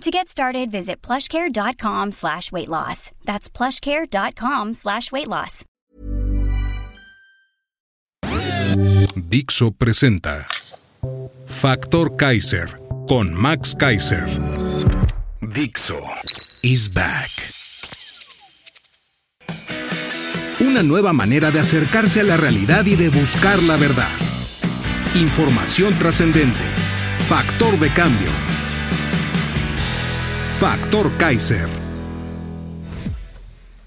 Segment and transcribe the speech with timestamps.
[0.00, 3.10] To get started, visit plushcare.com slash weight loss.
[3.24, 5.64] That's plushcare.com slash weight loss.
[9.16, 10.46] Dixo presenta
[11.46, 12.68] Factor Kaiser
[13.08, 14.26] con Max Kaiser.
[15.40, 16.02] Dixo
[16.62, 17.30] is back.
[20.60, 24.10] Una nueva manera de acercarse a la realidad y de buscar la verdad.
[25.14, 26.60] Información trascendente.
[27.28, 28.53] Factor de cambio
[30.58, 31.68] Factor Kaiser.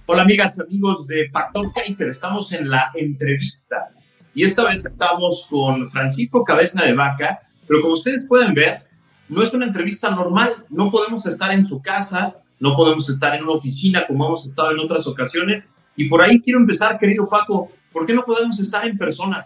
[0.05, 3.89] Hola amigas y amigos de Factor Kaiser, estamos en la entrevista
[4.35, 8.85] y esta vez estamos con Francisco Cabeza de Vaca, pero como ustedes pueden ver,
[9.29, 13.43] no es una entrevista normal, no podemos estar en su casa, no podemos estar en
[13.43, 17.71] una oficina como hemos estado en otras ocasiones y por ahí quiero empezar, querido Paco,
[17.93, 19.45] ¿por qué no podemos estar en persona?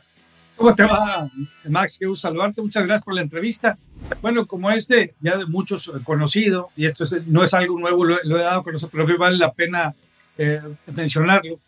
[0.62, 1.28] ¿Cómo te va,
[1.70, 1.98] Max?
[1.98, 2.62] Quiero saludarte.
[2.62, 3.76] Muchas gracias por la entrevista.
[4.22, 8.20] Bueno, como este ya de muchos eh, conocido, y esto no es algo nuevo, lo,
[8.20, 9.96] he dado a conocer, pero vale la pena
[10.38, 10.62] eh,
[10.94, 11.60] mencionarlo.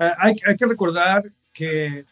[0.00, 2.06] Eh, hay, hay, que recordar que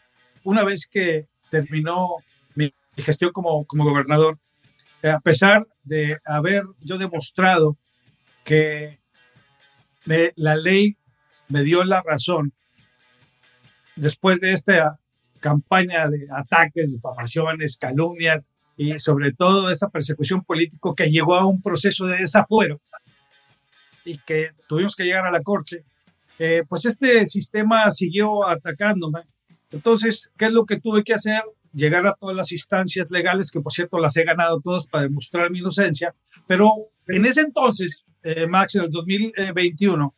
[0.45, 2.15] una vez que terminó
[2.55, 4.39] mi, gestión como, como gobernador,
[5.03, 7.77] a pesar de haber yo demostrado
[8.45, 8.97] que
[10.05, 10.95] la ley
[11.49, 12.53] me dio la razón,
[13.97, 14.97] después de esta
[15.43, 21.61] campaña de ataques, difamaciones, calumnias y sobre todo esa persecución político que llegó a un
[21.61, 22.79] proceso de desafuero
[24.05, 25.83] y que tuvimos que llegar a la corte,
[26.39, 29.21] eh, pues este sistema siguió atacándome.
[29.71, 31.43] Entonces, ¿qué es lo que tuve que hacer?
[31.73, 35.51] Llegar a todas las instancias legales, que por cierto las he ganado todas para demostrar
[35.51, 36.15] mi inocencia,
[36.47, 36.71] pero
[37.07, 40.13] en ese entonces, eh, Max, en el 2021,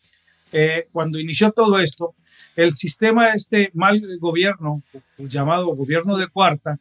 [0.51, 2.15] eh, cuando inició todo esto,
[2.55, 4.83] el sistema, este mal gobierno,
[5.17, 6.79] llamado gobierno de cuarta,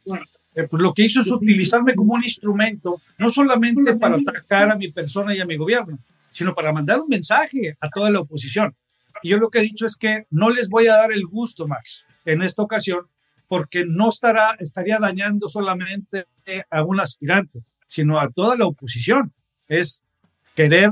[0.55, 4.77] eh, pues lo que hizo es utilizarme como un instrumento, no solamente para atacar a
[4.77, 5.99] mi persona y a mi gobierno,
[6.31, 8.75] sino para mandar un mensaje a toda la oposición.
[9.21, 11.67] Y yo lo que he dicho es que no les voy a dar el gusto,
[11.67, 13.07] Max, en esta ocasión,
[13.47, 16.25] porque no estará, estaría dañando solamente
[16.69, 19.33] a un aspirante, sino a toda la oposición.
[19.67, 20.03] Es
[20.55, 20.91] querer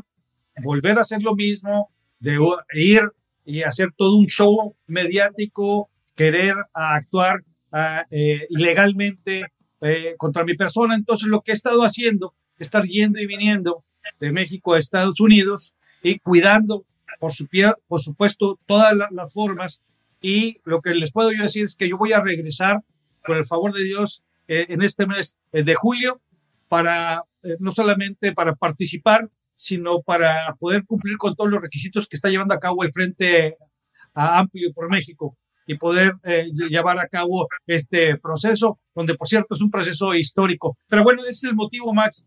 [0.62, 1.90] volver a hacer lo mismo,
[2.24, 2.40] de
[2.74, 3.02] ir
[3.46, 7.44] y hacer todo un show mediático, querer actuar
[8.10, 9.44] eh, ilegalmente
[9.82, 10.96] eh, contra mi persona.
[10.96, 13.84] Entonces lo que he estado haciendo es estar yendo y viniendo
[14.22, 16.86] de México a Estados Unidos y cuidando,
[17.20, 17.46] por, su,
[17.88, 19.82] por supuesto, todas las formas.
[20.22, 22.80] Y lo que les puedo yo decir es que yo voy a regresar,
[23.26, 26.22] por el favor de Dios, eh, en este mes de julio,
[26.70, 27.24] para
[27.60, 32.54] no solamente para participar, sino para poder cumplir con todos los requisitos que está llevando
[32.54, 33.58] a cabo el Frente
[34.14, 39.62] Amplio por México y poder eh, llevar a cabo este proceso, donde por cierto es
[39.62, 40.78] un proceso histórico.
[40.88, 42.26] Pero bueno, ese es el motivo, Max.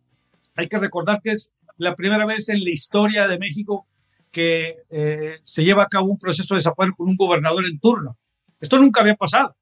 [0.54, 3.86] Hay que recordar que es la primera vez en la historia de México
[4.30, 8.16] que eh, se lleva a cabo un proceso de desafuero con un gobernador en turno.
[8.60, 9.54] Esto nunca había pasado.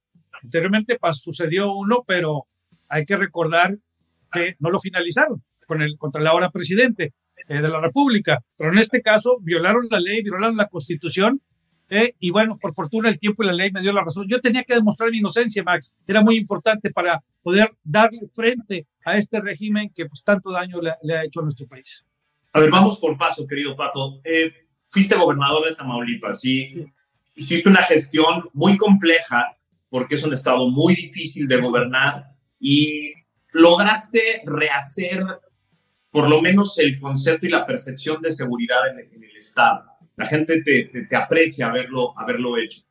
[0.42, 2.46] Anteriormente sucedió uno, pero
[2.88, 3.76] hay que recordar
[4.30, 7.12] que no lo finalizaron con el, contra el ahora presidente.
[7.46, 8.42] Eh, de la República.
[8.56, 11.42] Pero en este caso violaron la ley, violaron la Constitución.
[11.90, 14.26] Eh, y bueno, por fortuna el tiempo y la ley me dio la razón.
[14.26, 15.94] Yo tenía que demostrar mi inocencia, Max.
[16.06, 21.14] Era muy importante para poder darle frente a este régimen que pues tanto daño le,
[21.14, 22.02] ha hecho a nuestro país.
[22.54, 24.20] A ver, vamos por paso, querido Pato.
[24.24, 24.50] Eh,
[24.82, 26.86] fuiste gobernador de Tamaulipas y
[27.34, 29.54] hiciste una gestión muy compleja
[29.90, 32.24] porque es un estado muy difícil de gobernar
[32.58, 33.12] y
[33.52, 35.24] lograste rehacer
[36.14, 39.84] por lo menos el concepto y la percepción de seguridad en, el Estado.
[40.14, 42.82] La gente te, te, aprecia haberlo, haberlo hecho.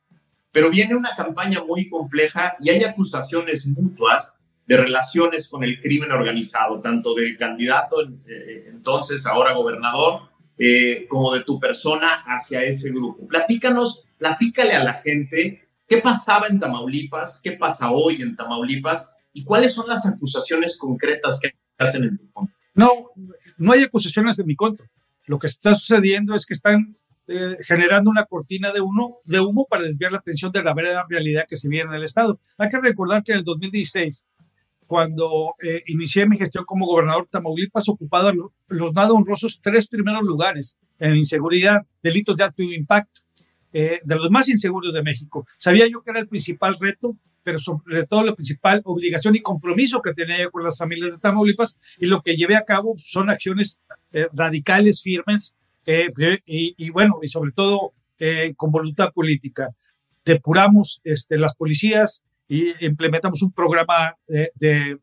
[0.52, 6.12] Pero viene una campaña muy compleja y hay acusaciones mutuas de relaciones con el crimen
[6.12, 10.28] organizado, tanto del candidato eh, entonces, ahora gobernador,
[10.58, 13.26] eh, como de tu persona hacia ese grupo.
[13.26, 19.44] Platícanos, platícale a la gente qué pasaba en Tamaulipas, qué pasa hoy en Tamaulipas y
[19.44, 22.33] cuáles son las acusaciones concretas que hacen en.
[22.74, 23.10] No,
[23.58, 24.86] no hay acusaciones en mi contra.
[25.26, 29.66] Lo que está sucediendo es que están eh, generando una cortina de humo, de humo
[29.68, 32.38] para desviar la atención de la verdadera realidad que se vive en el Estado.
[32.58, 34.26] Hay que recordar que en el 2016,
[34.86, 38.30] cuando eh, inicié mi gestión como gobernador de Tamaulipas, ocupado
[38.68, 43.22] los nada honrosos tres primeros lugares en inseguridad, delitos de alto impacto.
[43.74, 45.44] De los más inseguros de México.
[45.58, 50.00] Sabía yo que era el principal reto, pero sobre todo la principal obligación y compromiso
[50.00, 53.80] que tenía con las familias de Tamaulipas y lo que llevé a cabo son acciones
[54.32, 57.94] radicales, firmes y, y, bueno, y sobre todo
[58.56, 59.74] con voluntad política
[60.24, 64.98] depuramos este, las policías y implementamos un programa de, de,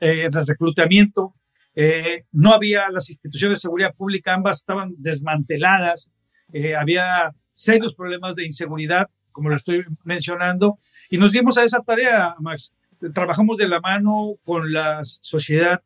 [0.00, 1.34] eh, reclutamiento.
[1.74, 6.10] Eh, no había las instituciones de seguridad pública, ambas estaban desmanteladas,
[6.52, 10.78] eh, había serios problemas de inseguridad, como lo estoy mencionando,
[11.10, 12.74] y nos dimos a esa tarea, Max.
[13.14, 15.82] Trabajamos de la mano con la sociedad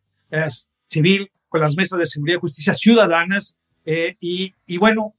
[0.88, 3.56] civil, con las mesas de seguridad y justicia ciudadanas,
[4.20, 5.14] y, y bueno,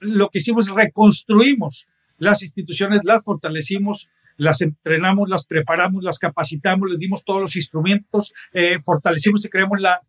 [0.00, 1.86] lo que hicimos es reconstruimos
[2.18, 8.32] las instituciones, las fortalecimos, las entrenamos, las preparamos, las capacitamos, les dimos todos los instrumentos,
[8.52, 10.00] eh, fortalecimos y creamos la,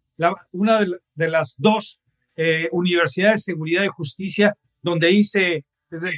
[0.51, 1.99] una de, las dos
[2.35, 4.57] eh, universidades de seguridad y justicia
[4.89, 5.65] donde ahí se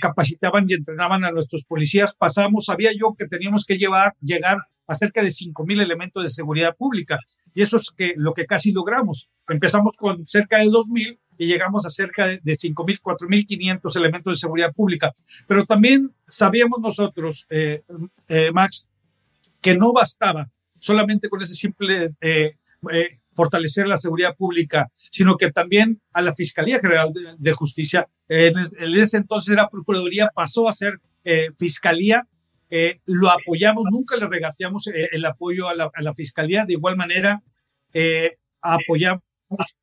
[0.01, 2.15] capacitaban y entrenaban a nuestros policías.
[2.15, 4.57] Pasamos, sabía yo que teníamos que llevar, llegar
[4.87, 7.19] a cerca de 5.000 elementos de seguridad pública
[7.53, 9.29] y eso es que, lo que casi logramos.
[9.47, 14.37] Empezamos con cerca de 2.000 y llegamos a cerca de, de 5.000, 4.500 elementos de
[14.37, 15.13] seguridad pública.
[15.47, 17.83] Pero también sabíamos nosotros, eh,
[18.27, 18.87] eh, Max,
[19.61, 20.49] que no bastaba
[20.79, 22.55] solamente con ese simple eh,
[23.39, 28.53] fortalecer la seguridad pública, sino que también a la Fiscalía General de, Justicia, en,
[28.97, 30.99] ese entonces era Procuraduría, pasó a ser
[31.57, 32.27] Fiscalía,
[33.05, 37.41] lo apoyamos, nunca le regateamos el apoyo a la, Fiscalía, de igual manera
[38.61, 39.23] apoyamos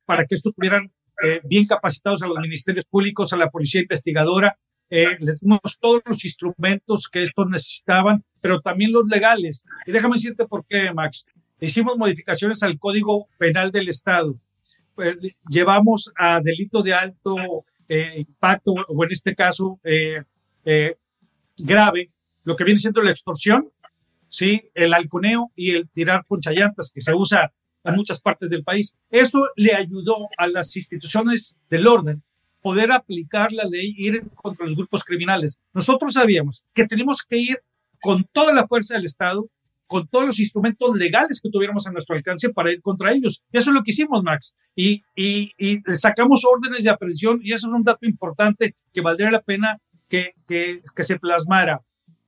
[0.05, 0.91] para que esto tuvieran
[1.23, 4.57] eh, bien capacitados a los ministerios públicos, a la policía investigadora,
[4.89, 9.65] eh, les dimos todos los instrumentos que estos necesitaban, pero también los legales.
[9.85, 11.25] Y déjame decirte por qué, Max.
[11.59, 14.35] Hicimos modificaciones al Código Penal del Estado.
[14.95, 15.15] Pues,
[15.49, 17.35] llevamos a delito de alto
[17.87, 19.79] eh, impacto, o en este caso
[21.57, 22.11] grave,
[22.43, 23.71] lo que viene siendo la extorsión,
[24.27, 24.69] ¿sí?
[24.73, 27.51] el halconeo y el tirar ponchallantas que se usa
[27.83, 28.97] en muchas partes del país.
[29.09, 32.23] Eso le ayudó a las instituciones del orden
[32.61, 35.61] poder aplicar la ley, ir contra los grupos criminales.
[35.73, 37.61] Nosotros sabíamos que tenemos que ir
[38.01, 39.47] con toda la fuerza del Estado,
[39.87, 43.41] con todos los instrumentos legales que tuviéramos a nuestro alcance para ir contra ellos.
[43.51, 44.55] Eso es lo que hicimos, Max.
[44.75, 49.31] Y, y, y sacamos órdenes de aprehensión y eso es un dato importante que valdría
[49.31, 49.79] la pena
[50.09, 51.81] que, que, que se plasmara.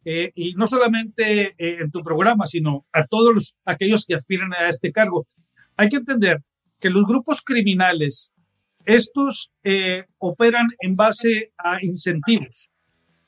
[0.05, 4.53] Eh, y no solamente eh, en tu programa, sino a todos los, aquellos que aspiran
[4.53, 5.27] a este cargo
[5.79, 6.43] hay que entender
[6.77, 8.33] que los grupos criminales,
[8.83, 12.69] estos eh, operan en base a incentivos,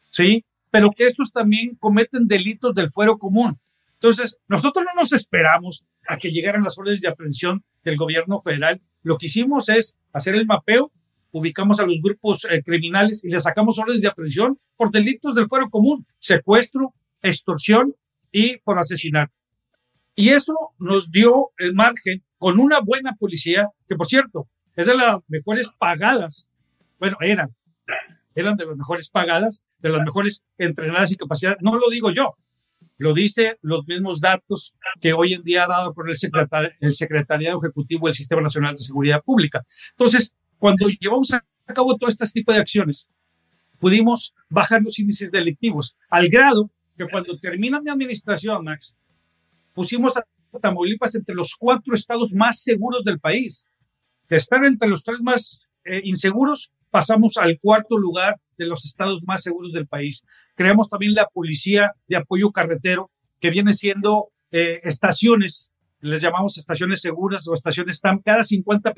[0.05, 0.43] ¿sí?
[0.69, 3.57] Pero que estos también cometen delitos del fuero común.
[4.01, 8.81] Entonces, nosotros no nos esperamos a que llegaran las órdenes de aprehensión del gobierno federal.
[9.03, 10.91] Lo que hicimos es hacer el mapeo,
[11.29, 15.47] ubicamos a los grupos eh, criminales y les sacamos órdenes de aprehensión por delitos del
[15.47, 17.93] fuero común, secuestro, extorsión
[18.31, 19.31] y por asesinato.
[20.15, 24.95] Y eso nos dio el margen con una buena policía, que por cierto, es de
[24.95, 26.49] las mejores pagadas,
[26.99, 27.55] bueno, eran,
[28.33, 31.59] eran de las mejores pagadas, de las mejores entrenadas y capacidades.
[31.61, 32.35] No lo digo yo,
[33.01, 36.15] lo dice los mismos datos que hoy en día ha dado por el,
[36.81, 39.65] el Secretariado Ejecutivo del Sistema Nacional de Seguridad Pública.
[39.93, 41.43] Entonces, cuando llevamos a
[41.73, 43.07] cabo todo este tipo de acciones,
[43.79, 48.95] pudimos bajar los índices delictivos al grado que cuando terminan de administración, Max,
[49.73, 50.25] pusimos a
[50.61, 53.67] Tamaulipas entre los cuatro estados más seguros del país.
[54.29, 59.23] De estar entre los tres más eh, inseguros, pasamos al cuarto lugar de los estados
[59.23, 60.23] más seguros del país.
[60.61, 67.01] Creamos también la policía de apoyo carretero, que viene siendo eh, estaciones, les llamamos estaciones
[67.01, 68.93] seguras o estaciones TAM, cada 50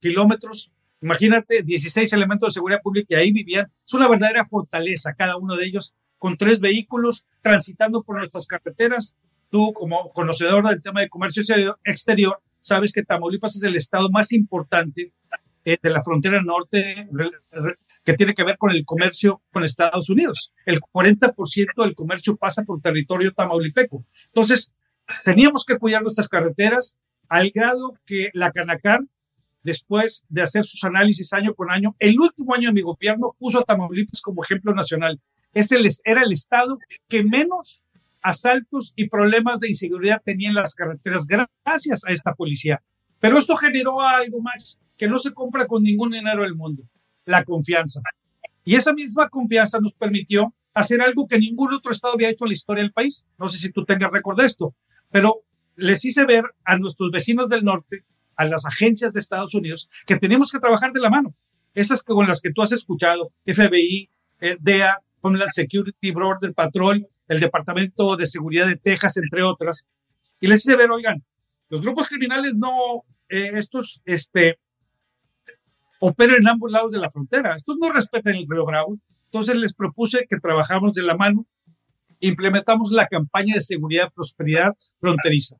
[0.00, 0.70] kilómetros.
[1.02, 3.66] Imagínate, 16 elementos de seguridad pública y ahí vivían.
[3.84, 9.16] Es una verdadera fortaleza cada uno de ellos, con tres vehículos transitando por nuestras carreteras
[9.50, 11.42] tú como conocedor del tema de comercio
[11.82, 15.12] exterior, sabes que Tamaulipas es el estado más importante
[15.64, 17.08] eh, de la frontera norte
[18.08, 20.54] que tiene que ver con el comercio con Estados Unidos.
[20.64, 24.02] El 40% del comercio pasa por territorio tamaulipeco.
[24.28, 24.72] Entonces,
[25.26, 26.96] teníamos que cuidar nuestras carreteras
[27.28, 29.00] al grado que la Canacar,
[29.62, 33.58] después de hacer sus análisis año con año, el último año de mi gobierno puso
[33.58, 35.20] a Tamaulipas como ejemplo nacional.
[35.52, 35.70] Es
[36.02, 37.82] era el estado que menos
[38.22, 42.80] asaltos y problemas de inseguridad tenían las carreteras gracias a esta policía.
[43.20, 46.84] Pero esto generó algo más que no se compra con ningún dinero del mundo,
[47.28, 48.00] la confianza.
[48.64, 52.50] Y esa misma confianza nos permitió hacer algo que ningún otro estado había hecho en
[52.50, 53.26] la historia del país.
[53.38, 54.74] No sé si tú tengas récord de esto,
[55.10, 55.42] pero
[55.76, 58.04] les hice ver a nuestros vecinos del norte,
[58.36, 61.34] a las agencias de Estados Unidos, que tenemos que trabajar de la mano.
[61.74, 64.08] Esas con las que tú has escuchado, FBI,
[64.40, 69.86] eh, DEA, Homeland Security, Border Patrol, el Departamento de Seguridad de Texas, entre otras.
[70.40, 71.22] Y les hice ver, oigan,
[71.68, 74.58] los grupos criminales no, eh, estos, este,
[76.00, 77.54] operan en ambos lados de la frontera.
[77.54, 78.98] Estos no respetan el Río Bravo.
[79.24, 81.46] Entonces les propuse que trabajamos de la mano,
[82.20, 85.56] implementamos la campaña de seguridad prosperidad fronteriza.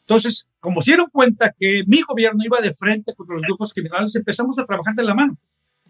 [0.00, 4.14] Entonces, como se dieron cuenta que mi gobierno iba de frente contra los grupos criminales,
[4.16, 5.36] empezamos a trabajar de la mano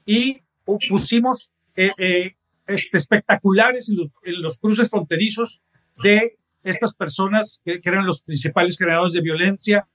[0.04, 0.42] y
[0.88, 2.34] pusimos eh, eh,
[2.66, 5.62] este, espectaculares en los, cruces fronterizos
[6.02, 9.86] de estas personas que, eran los principales generadores de violencia,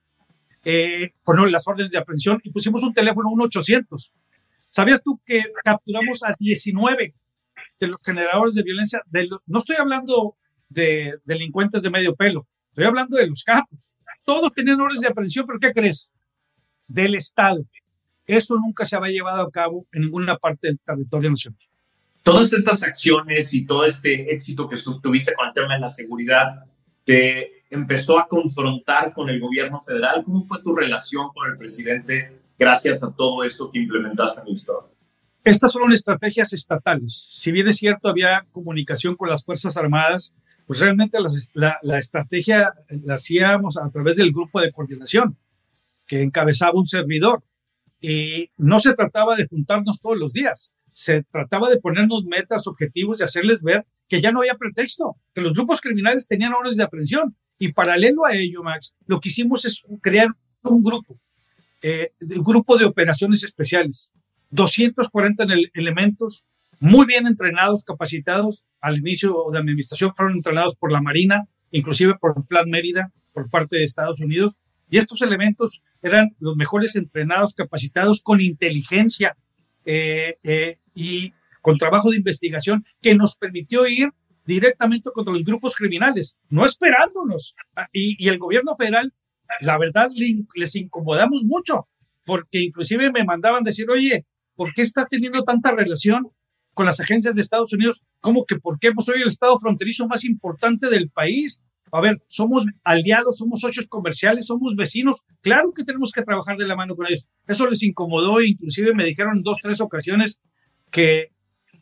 [0.63, 4.12] eh, con las órdenes de aprehensión y pusimos un teléfono 1-800.
[4.70, 7.13] ¿Sabías tú que capturamos a 19
[7.79, 9.01] de los generadores de violencia?
[9.46, 10.36] no estoy hablando
[10.70, 13.91] de delincuentes de medio pelo, estoy hablando de los capos.
[14.24, 16.10] Todos tenían órdenes de aprehensión, pero ¿qué crees?
[16.88, 17.65] Del Estado.
[18.25, 21.60] Eso nunca se había llevado a cabo en ninguna parte del territorio nacional.
[22.24, 26.63] Todas estas acciones y todo este éxito que tuviste con el tema de la seguridad,
[27.04, 30.24] te empezó a confrontar con el gobierno federal.
[30.24, 34.56] ¿Cómo fue tu relación con el presidente gracias a todo esto que implementaste en el
[34.56, 34.94] Estado?
[35.44, 37.28] Estas fueron estrategias estatales.
[37.32, 40.34] Si bien es cierto, había comunicación con las Fuerzas Armadas,
[40.66, 41.18] pues realmente
[41.54, 45.38] la, estrategia la hacíamos a través del grupo de coordinación
[46.08, 47.44] que encabezaba un servidor.
[48.00, 53.20] Y no se trataba de juntarnos todos los días, se trataba de ponernos metas, objetivos
[53.20, 56.84] y hacerles ver que ya no había pretexto, que los grupos criminales tenían órdenes de
[56.84, 57.36] aprehensión.
[57.58, 60.28] Y paralelo a ello, Max, lo que hicimos es crear
[60.62, 61.16] un grupo,
[61.82, 64.12] eh, un grupo de operaciones especiales,
[64.52, 66.46] 240 elementos
[66.80, 68.66] muy bien entrenados, capacitados.
[68.80, 73.78] Al inicio de administración fueron entrenados por la Marina, inclusive por Plan Mérida, por parte
[73.78, 74.54] de Estados Unidos.
[74.90, 79.36] Y estos elementos eran los mejores entrenados, capacitados con inteligencia
[79.86, 84.10] eh, eh, y con trabajo de investigación que nos permitió ir
[84.46, 87.56] directamente contra los grupos criminales, no esperándonos.
[87.75, 89.13] Ah, y, el gobierno federal,
[89.62, 90.10] la verdad,
[90.56, 91.88] les incomodamos mucho,
[92.25, 94.25] porque inclusive me mandaban decir, oye,
[94.56, 96.30] ¿por qué estás teniendo tanta relación
[96.74, 98.02] con las agencias de Estados Unidos?
[98.20, 98.92] ¿Cómo que por qué?
[98.92, 101.63] Pues soy el estado fronterizo más importante del país.
[101.94, 105.22] A ver, somos aliados, somos socios comerciales, somos vecinos.
[105.42, 107.28] Claro que tenemos que trabajar de la mano con ellos.
[107.46, 110.42] Eso les incomodó, inclusive me dijeron dos, tres ocasiones
[110.90, 111.30] que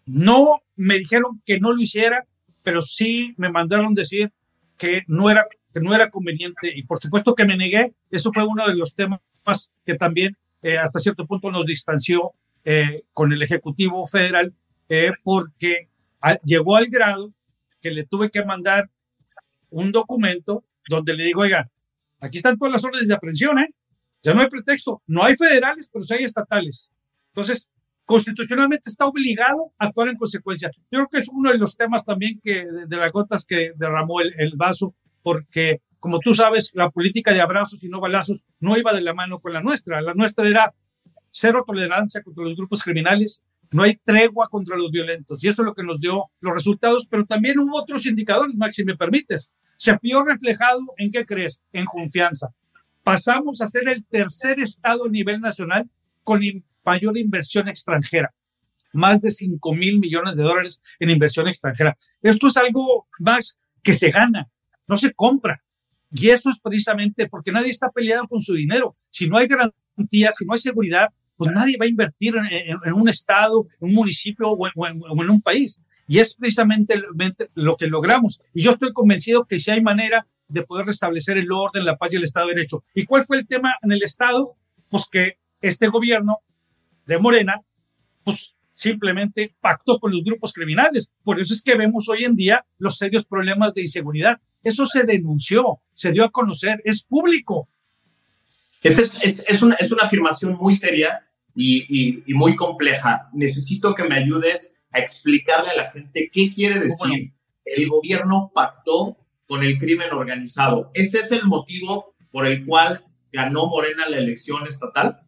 [0.06, 2.28] no me dijeron que no lo hiciera,
[2.62, 4.34] pero sí me mandaron decir
[4.78, 7.94] que no era, que no era conveniente y por supuesto que me negué.
[8.10, 9.22] Eso fue uno de los temas
[9.86, 12.34] que también eh, hasta cierto punto nos distanció
[12.66, 14.54] eh, con el Ejecutivo Federal
[14.90, 15.88] eh, porque
[16.44, 17.34] llegó al grado
[17.80, 18.90] que le tuve que mandar
[19.72, 21.70] un documento donde le digo, oiga,
[22.20, 23.74] aquí están todas las órdenes de aprehensión, ¿eh?
[24.24, 26.92] Ya no hay pretexto, no hay federales, pero sí hay estatales.
[27.34, 27.70] Entonces,
[28.06, 30.70] constitucionalmente está obligado a actuar en consecuencia.
[30.92, 34.22] Yo creo que es uno de los temas también que de, las gotas que derramó
[34.22, 38.78] el, el, vaso, porque como tú sabes, la política de abrazos y no balazos no
[38.78, 40.02] iba de la mano con la nuestra.
[40.02, 40.74] La nuestra era
[41.30, 45.66] cero tolerancia contra los grupos criminales, no hay tregua contra los violentos, y eso es
[45.66, 49.52] lo que nos dio los resultados, pero también hubo otros indicadores, Max, si me permites.
[49.78, 52.54] Se vio reflejado en qué crees, en confianza.
[53.04, 55.90] Pasamos a ser el tercer estado a nivel nacional
[56.24, 56.42] con
[56.84, 58.34] mayor inversión extranjera,
[58.94, 61.96] más de 5 mil millones de dólares en inversión extranjera.
[62.22, 64.50] Esto es algo más que se gana,
[64.88, 65.64] no se compra.
[66.12, 68.98] Y eso es precisamente porque nadie está peleado con su dinero.
[69.10, 71.08] Si no hay garantías, si no hay seguridad,
[71.42, 75.82] pues nadie va a invertir en, un estado, en un municipio o en, un país.
[76.08, 77.02] Y es precisamente
[77.56, 78.40] lo que logramos.
[78.54, 82.14] Y yo estoy convencido que si hay manera de poder restablecer el orden, la paz
[82.14, 82.84] y el Estado de Derecho.
[82.94, 84.56] ¿Y cuál fue el tema en el Estado?
[84.88, 86.42] Pues que este gobierno
[87.08, 87.60] de Morena,
[88.24, 91.12] pues simplemente pactó con los grupos criminales.
[91.24, 94.40] Por eso es que vemos hoy en día los serios problemas de inseguridad.
[94.62, 97.68] Eso se denunció, se dio a conocer, es público.
[98.84, 103.30] Es, es, es, una, es una afirmación muy seria y, y, muy compleja.
[103.34, 107.34] Necesito que me ayudes a explicarle a la gente qué quiere decir.
[107.66, 109.18] El gobierno pactó
[109.48, 110.92] con el crimen organizado.
[110.94, 115.22] ¿Ese es el motivo por el cual ganó Morena la elección estatal?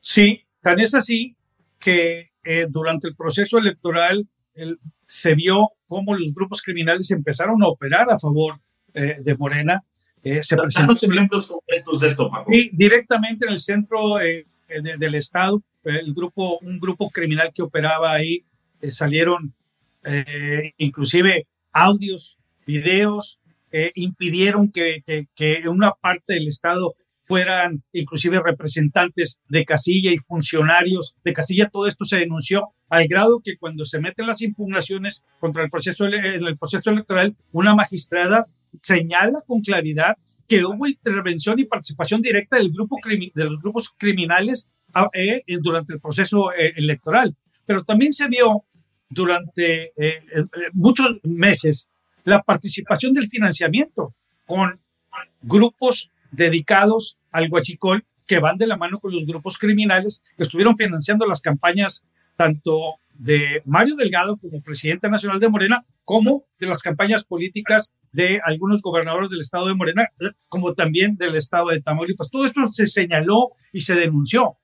[0.00, 1.36] Sí, tan es así
[1.78, 4.28] que eh, durante el proceso electoral
[5.06, 8.60] se vio cómo los grupos criminales empezaron a operar a favor
[8.94, 9.84] eh, de Morena.
[10.22, 12.52] Eh, se Danos ejemplos concretos de esto, Paco.
[12.52, 18.12] Y directamente en el centro eh, del Estado, el grupo, un grupo criminal que operaba
[18.12, 18.44] ahí,
[18.88, 19.54] salieron
[20.78, 23.38] inclusive audios, videos,
[23.94, 26.94] impidieron que, que, que, una parte del Estado
[27.26, 31.68] fueran inclusive representantes de casilla y funcionarios de casilla.
[31.68, 36.04] Todo esto se denunció al grado que cuando se meten las impugnaciones contra el proceso,
[36.06, 38.46] el proceso electoral, una magistrada
[38.80, 40.16] señala con claridad
[40.46, 45.94] que hubo intervención y participación directa del grupo de los grupos criminales ah, eh, durante
[45.94, 47.34] el proceso eh, electoral.
[47.64, 48.64] Pero también se vio
[49.08, 50.20] durante eh,
[50.72, 51.88] muchos meses
[52.24, 54.14] la participación del financiamiento
[54.46, 54.80] con
[55.42, 60.76] grupos dedicados al guachicol que van de la mano con los grupos criminales que estuvieron
[60.76, 62.04] financiando las campañas
[62.36, 68.40] tanto de Mario Delgado como presidente nacional de Morena, como de las campañas políticas de
[68.44, 70.06] algunos gobernadores del estado de Morena,
[70.48, 72.30] como también del estado de Tamaulipas.
[72.30, 74.56] Todo esto se señaló y se denunció,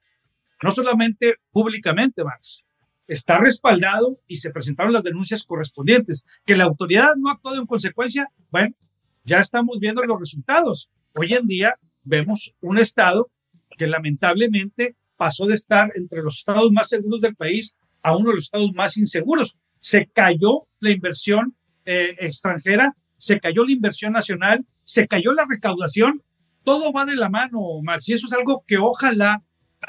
[0.62, 2.64] no solamente públicamente, Max,
[3.08, 6.24] está respaldado y se presentaron las denuncias correspondientes.
[6.46, 8.74] Que la autoridad no ha actuado en consecuencia, bueno,
[9.24, 10.90] ya estamos viendo los resultados.
[11.14, 13.30] Hoy en día vemos un estado
[13.76, 18.36] que lamentablemente pasó de estar entre los estados más seguros del país a uno de
[18.36, 19.56] los estados más inseguros.
[19.82, 26.22] Se cayó la inversión eh, extranjera, se cayó la inversión nacional, se cayó la recaudación.
[26.62, 29.42] Todo va de la mano, Max, y eso es algo que ojalá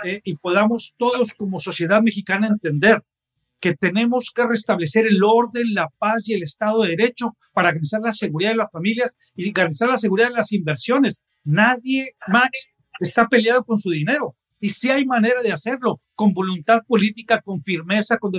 [0.04, 3.04] eh, y podamos todos como sociedad mexicana entender
[3.60, 8.02] que tenemos que restablecer el orden, la paz y el Estado de Derecho para garantizar
[8.02, 11.22] la seguridad de las familias y garantizar la seguridad de las inversiones.
[11.44, 12.70] Nadie, Max,
[13.00, 14.36] está peleado con su dinero.
[14.64, 18.32] Y si hay manera de hacerlo, con voluntad política, con firmeza, con,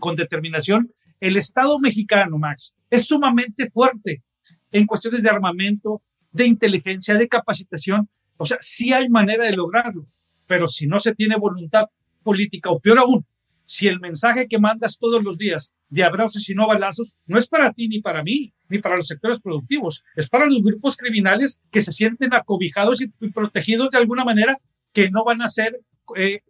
[0.00, 0.92] con determinación.
[1.20, 4.24] El Estado mexicano, Max, es sumamente fuerte
[4.72, 6.02] en cuestiones de armamento,
[6.32, 8.08] de inteligencia, de capacitación.
[8.38, 10.04] O sea, sí hay manera de lograrlo,
[10.48, 11.84] pero si no se tiene voluntad
[12.24, 13.24] política, o peor aún,
[13.64, 17.46] si el mensaje que mandas todos los días de abrazos y no balazos no es
[17.46, 21.60] para ti ni para mí, ni para los sectores productivos, es para los grupos criminales
[21.70, 24.58] que se sienten acobijados y protegidos de alguna manera
[24.92, 25.80] que no van a ser
[26.16, 26.40] eh,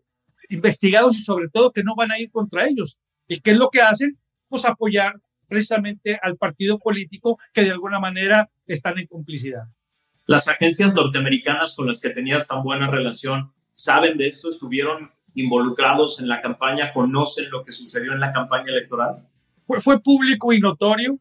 [0.48, 2.98] investigados y sobre todo que no van a ir contra ellos.
[3.28, 4.18] ¿Y qué es lo que hacen?
[4.48, 9.64] Pues apoyar precisamente al partido político que de alguna manera están en complicidad.
[10.26, 16.20] Las agencias norteamericanas con las que tenías tan buena relación saben de esto, estuvieron involucrados
[16.20, 19.28] en la campaña, conocen lo que sucedió en la campaña electoral.
[19.66, 21.18] Fue, fue público y notorio,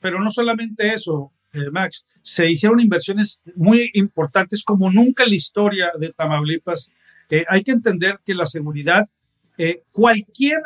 [0.00, 1.32] pero no solamente eso,
[1.70, 6.90] Max, se hicieron inversiones muy importantes como nunca en la historia de Tamaulipas.
[7.28, 9.08] Eh, hay que entender que la seguridad,
[9.58, 10.60] eh, cualquier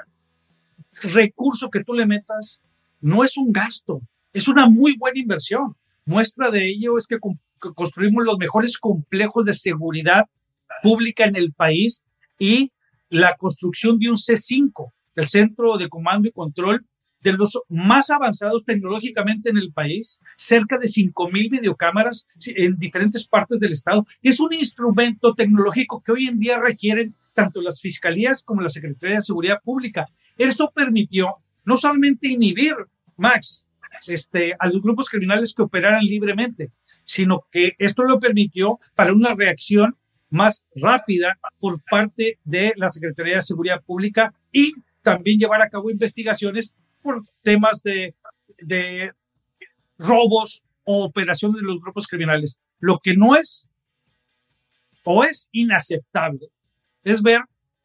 [1.03, 2.61] recurso que tú le metas,
[3.01, 4.01] no es un gasto,
[4.33, 5.77] es una muy buena inversión.
[6.05, 7.19] Muestra de ello es que
[7.59, 10.27] construimos los mejores complejos de seguridad
[10.83, 12.05] pública en el país
[12.39, 12.71] y
[13.09, 16.85] la construcción de un C5, el Centro de Comando y Control
[17.27, 23.59] de los más avanzados tecnológicamente en el país, cerca de 5.000 videocámaras en diferentes partes
[23.59, 24.07] del estado.
[24.23, 29.17] Es un instrumento tecnológico que hoy en día requieren tanto las fiscalías como la Secretaría
[29.17, 30.07] de Seguridad Pública.
[30.39, 32.75] Eso permitió no solamente inhibir,
[33.17, 33.65] Max,
[34.07, 36.71] este, a los grupos criminales que operaran libremente,
[37.05, 39.97] sino que esto lo permitió para una reacción
[40.31, 45.91] más rápida por parte de la Secretaría de Seguridad Pública y también llevar a cabo
[45.91, 46.73] investigaciones
[47.07, 48.15] por temas de,
[48.59, 49.13] de
[49.99, 52.61] robos o operaciones de los grupos criminales.
[52.79, 53.69] Lo que no es
[55.05, 56.49] o es inaceptable
[57.05, 57.43] es ver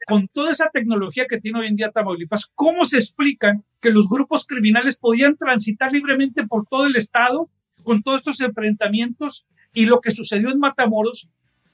[0.08, 4.10] con toda esa tecnología que tiene hoy en día Tamaulipas, cómo se explican que los
[4.10, 7.50] grupos criminales podían transitar libremente por todo el estado
[7.84, 11.30] con todos estos enfrentamientos y lo que sucedió en Matamoros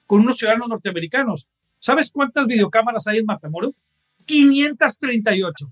[0.05, 1.47] con unos ciudadanos norteamericanos.
[1.79, 3.81] ¿Sabes cuántas videocámaras hay en Matamoros?
[4.25, 5.71] 538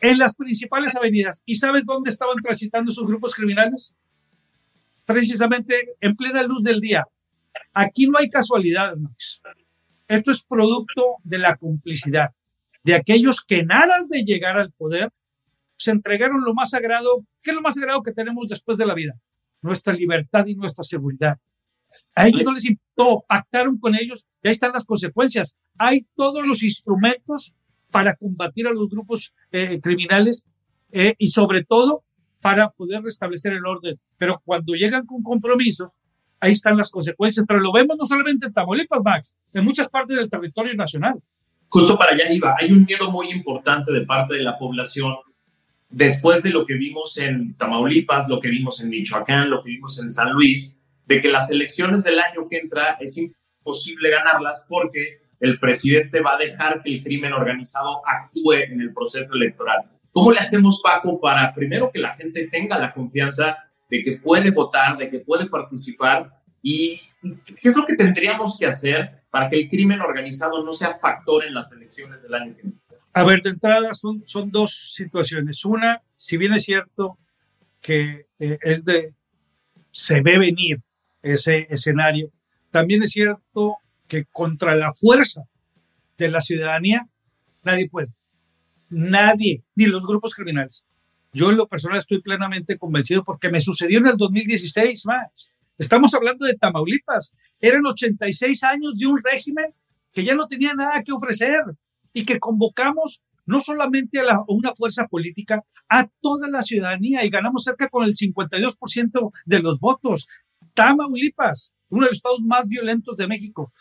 [0.00, 1.42] en las principales avenidas.
[1.46, 3.94] ¿Y sabes dónde estaban transitando esos grupos criminales?
[5.04, 7.04] Precisamente en plena luz del día.
[7.72, 9.40] Aquí no hay casualidades, Max.
[10.08, 12.30] Esto es producto de la complicidad
[12.84, 15.10] de aquellos que en aras de llegar al poder
[15.76, 17.24] se entregaron lo más sagrado.
[17.42, 19.14] ¿Qué es lo más sagrado que tenemos después de la vida?
[19.62, 21.38] Nuestra libertad y nuestra seguridad.
[22.14, 25.56] A ellos no les importó, pactaron con ellos y ahí están las consecuencias.
[25.78, 27.54] Hay todos los instrumentos
[27.94, 30.44] para combatir a los grupos eh, criminales
[30.90, 32.02] eh, y sobre todo
[32.40, 34.00] para poder restablecer el orden.
[34.18, 35.92] Pero cuando llegan con compromisos,
[36.40, 37.46] ahí están las consecuencias.
[37.46, 41.22] Pero lo vemos no solamente en Tamaulipas, Max, en muchas partes del territorio nacional.
[41.68, 42.56] Justo para allá iba.
[42.58, 45.14] Hay un miedo muy importante de parte de la población
[45.88, 50.00] después de lo que vimos en Tamaulipas, lo que vimos en Michoacán, lo que vimos
[50.00, 55.23] en San Luis, de que las elecciones del año que entra es imposible ganarlas porque
[55.44, 59.82] el presidente va a dejar que el crimen organizado actúe en el proceso electoral.
[60.10, 63.58] ¿Cómo le hacemos, Paco, para primero que la gente tenga la confianza
[63.90, 68.66] de que puede votar, de que puede participar y ¿qué es lo que tendríamos que
[68.66, 72.62] hacer para que el crimen organizado no sea factor en las elecciones del año que
[72.62, 72.78] viene?
[73.12, 75.64] A ver, de entrada son, son dos situaciones.
[75.64, 77.18] Una, si bien es cierto
[77.82, 79.12] que eh, es de,
[79.90, 80.80] se ve venir
[81.22, 82.30] ese escenario,
[82.70, 83.76] también es cierto
[84.08, 85.42] que contra la fuerza
[86.16, 87.08] de la ciudadanía
[87.62, 88.14] nadie puede.
[88.90, 90.84] Nadie, ni los grupos criminales.
[91.32, 95.50] Yo en lo personal estoy plenamente convencido porque me sucedió en el 2016 más.
[95.76, 97.34] Estamos hablando de Tamaulipas.
[97.60, 99.74] Eran 86 años de un régimen
[100.12, 101.60] que ya no tenía nada que ofrecer
[102.12, 107.64] y que convocamos no solamente a, una fuerza política, a toda la ciudadanía y ganamos
[107.64, 110.28] cerca con el 52% de los votos.
[110.72, 113.72] Tamaulipas, uno de los estados más violentos de México.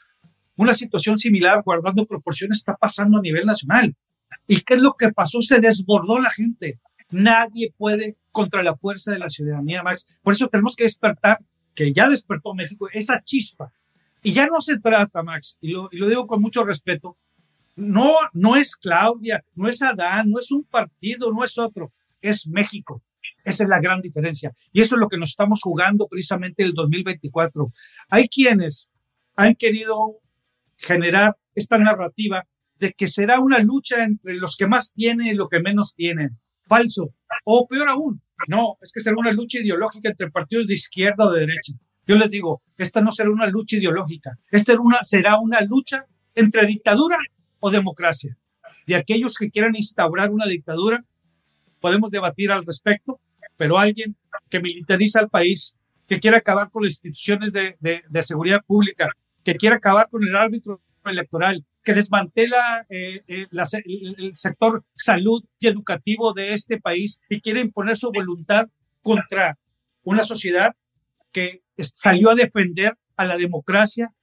[0.55, 3.95] Una situación similar, guardando proporciones, está pasando a nivel nacional.
[4.47, 5.41] ¿Y qué es lo que pasó?
[5.41, 6.79] Se desbordó la gente.
[7.09, 10.07] Nadie puede contra la fuerza de la ciudadanía, Max.
[10.21, 11.39] Por eso tenemos que despertar,
[11.75, 13.71] que ya despertó México, esa chispa.
[14.21, 17.17] Y ya no se trata, Max, y lo, digo con mucho respeto,
[17.75, 22.47] no, no es Claudia, no es Adán, no es un partido, no es otro, es
[22.47, 23.03] México.
[23.43, 24.53] Esa es la gran diferencia.
[24.71, 27.71] Y eso es lo que nos estamos jugando precisamente el 2024.
[28.09, 28.89] Hay quienes
[29.35, 30.19] han querido
[30.77, 32.45] generar esta narrativa
[32.77, 36.38] de que será una lucha entre los que más tienen y los que menos tienen
[36.67, 37.13] falso.
[37.45, 41.31] O peor aún, no, es que será una lucha ideológica entre partidos de izquierda o
[41.31, 41.73] de derecha.
[42.05, 46.05] Yo les digo, esta no será una lucha ideológica, esta una, será una lucha
[46.36, 47.17] entre dictadura
[47.59, 48.38] o democracia.
[48.86, 51.03] De aquellos que quieran instaurar una dictadura,
[51.79, 53.19] podemos debatir al respecto,
[53.55, 54.15] pero alguien
[54.49, 55.75] que militariza al país,
[56.07, 59.09] que quiere acabar con las instituciones de, de seguridad pública,
[59.43, 65.67] que quiere acabar con el árbitro electoral, que desmantela eh, eh, el, sector salud y
[65.67, 68.67] educativo de este país y quiere imponer su voluntad
[69.01, 69.58] contra
[70.03, 70.75] una sociedad
[71.32, 74.13] que salió a defender a la democracia,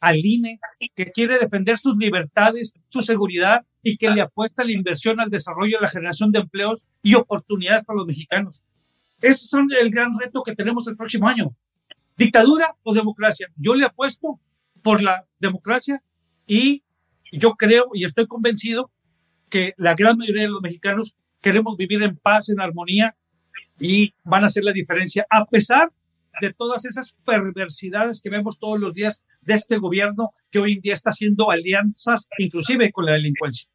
[0.00, 0.58] al INE,
[0.94, 5.78] que quiere defender sus libertades, su seguridad y que le apuesta la inversión, al desarrollo,
[5.78, 8.62] a la generación de empleos y oportunidades para los mexicanos.
[9.20, 11.54] Ese es el gran reto que tenemos el próximo año.
[12.16, 13.48] Dictadura o democracia.
[13.56, 14.40] Yo le apuesto
[14.82, 16.02] por la democracia
[16.46, 16.82] y
[17.32, 18.90] yo creo y estoy convencido
[19.48, 23.16] que la gran mayoría de los mexicanos queremos vivir en paz, en armonía
[23.78, 25.90] y van a hacer la diferencia a pesar
[26.40, 30.80] de todas esas perversidades que vemos todos los días de este gobierno que hoy en
[30.80, 33.68] día está haciendo alianzas inclusive con la delincuencia.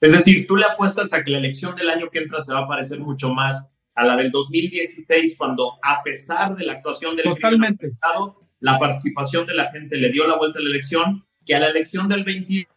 [0.00, 2.60] Es decir, tú le apuestas a que la elección del año que entra se va
[2.60, 7.26] a parecer mucho más a la del 2016 cuando a pesar de la actuación del
[7.26, 7.88] Totalmente.
[7.88, 11.60] Estado, la participación de la gente le dio la vuelta a la elección que a
[11.60, 12.68] la elección del 20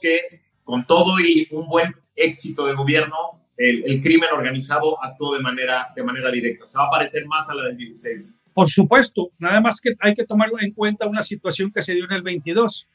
[0.00, 3.16] que con todo y un buen éxito de gobierno,
[3.56, 6.64] el, crimen organizado actuó de manera, de manera directa.
[6.64, 8.40] Se va a parecer más a la del 16.
[8.52, 12.04] Por supuesto, nada más que hay que tomar en cuenta una situación que se dio
[12.04, 12.88] en el 22.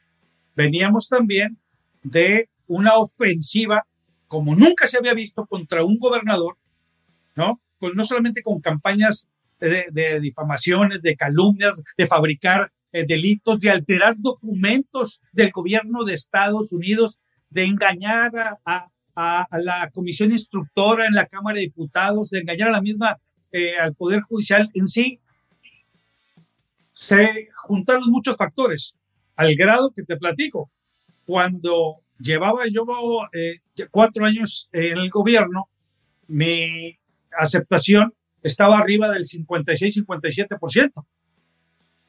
[0.56, 1.58] Veníamos también
[2.04, 3.86] de una ofensiva
[4.28, 6.58] como nunca se había visto contra un gobernador,
[7.36, 7.60] ¿no?
[7.82, 9.28] No solamente con campañas
[9.68, 16.14] de, de difamaciones, de calumnias, de fabricar eh, delitos de alterar documentos del gobierno de
[16.14, 17.20] Estados Unidos,
[17.50, 18.32] de engañar
[18.66, 18.88] a,
[19.52, 23.18] la comisión instructora en la Cámara de Diputados, de engañar a la misma,
[23.52, 25.20] eh, al Poder Judicial en sí.
[26.92, 28.96] Se juntaron muchos factores,
[29.36, 30.72] al grado que te platico.
[31.26, 32.86] Cuando llevaba yo
[33.34, 35.70] eh, cuatro años en el gobierno,
[36.28, 36.98] mi
[37.38, 41.06] aceptación estaba arriba del 56-57%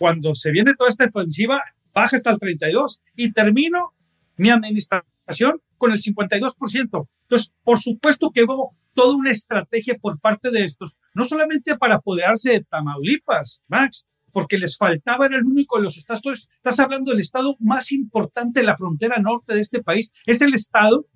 [0.02, 1.62] cuando se viene toda esta ofensiva,
[1.94, 3.94] baja hasta el 32 y termino
[4.36, 7.08] mi administración con el 52%.
[7.22, 11.94] Entonces, por supuesto que hubo toda una estrategia por parte de estos, no solamente para
[11.94, 16.48] apoderarse de Tamaulipas, Max, porque les faltaba, era el único de los estados.
[16.56, 20.12] Estás hablando del estado más importante de la frontera norte de este país.
[20.26, 21.06] Es el estado,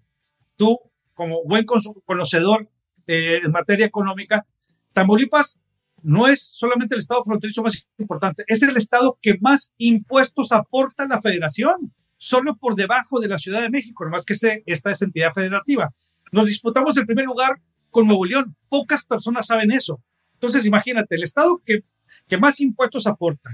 [0.57, 0.79] tú,
[1.12, 2.70] como buen conocedor
[3.09, 4.46] eh, en materia económica,
[4.96, 5.61] Tamaulipas
[6.02, 11.02] no es solamente el estado fronterizo más importante, es el estado que más impuestos aporta
[11.02, 14.90] a la federación, solo por debajo de la Ciudad de México, nomás que este, esta
[14.90, 15.92] es entidad federativa.
[16.32, 20.00] Nos disputamos el primer lugar con Nuevo León, pocas personas saben eso.
[20.32, 21.82] Entonces, imagínate, el estado que,
[22.38, 23.50] más impuestos aporta,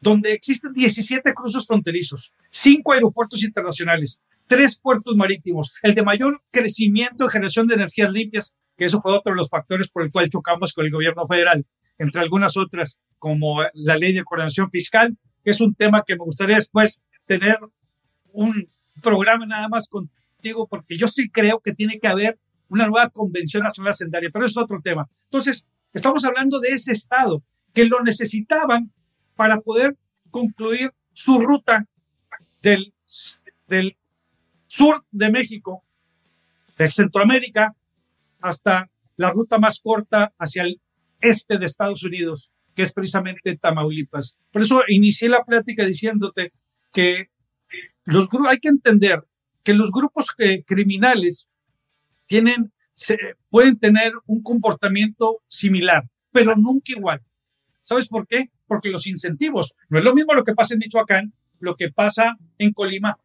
[0.00, 7.24] donde existen 17 cruces fronterizos, 5 aeropuertos internacionales, 3 puertos marítimos, el de mayor crecimiento
[7.24, 10.30] en generación de energías limpias que eso fue otro de los factores por el cual
[10.30, 11.66] chocamos con el gobierno federal,
[11.98, 16.24] entre algunas otras, como la ley de coordinación fiscal, que es un tema que me
[16.24, 17.58] gustaría después tener
[18.32, 18.66] un
[19.02, 22.38] programa nada más contigo, porque yo sí creo que tiene que haber
[22.70, 25.06] una nueva convención nacional sendaria, pero eso es otro tema.
[25.24, 27.42] Entonces, estamos hablando de ese Estado
[27.74, 28.90] que lo necesitaban
[29.36, 29.94] para poder
[30.30, 31.86] concluir su ruta
[32.62, 32.94] del,
[33.68, 33.98] del
[34.68, 35.84] sur de México,
[36.78, 37.76] de Centroamérica,
[38.40, 40.80] hasta la ruta más corta hacia el
[41.20, 44.38] este de Estados Unidos, que es precisamente Tamaulipas.
[44.50, 46.52] Por eso inicié la plática diciéndote
[46.92, 47.28] que
[48.04, 49.22] los hay que entender
[49.62, 51.48] que los grupos eh, criminales
[52.26, 52.72] tienen,
[53.50, 57.20] pueden tener un comportamiento similar, pero nunca igual.
[57.82, 58.50] ¿Sabes por qué?
[58.66, 62.36] Porque los incentivos, no es lo mismo lo que pasa en Michoacán, lo que pasa
[62.58, 63.18] en Colima,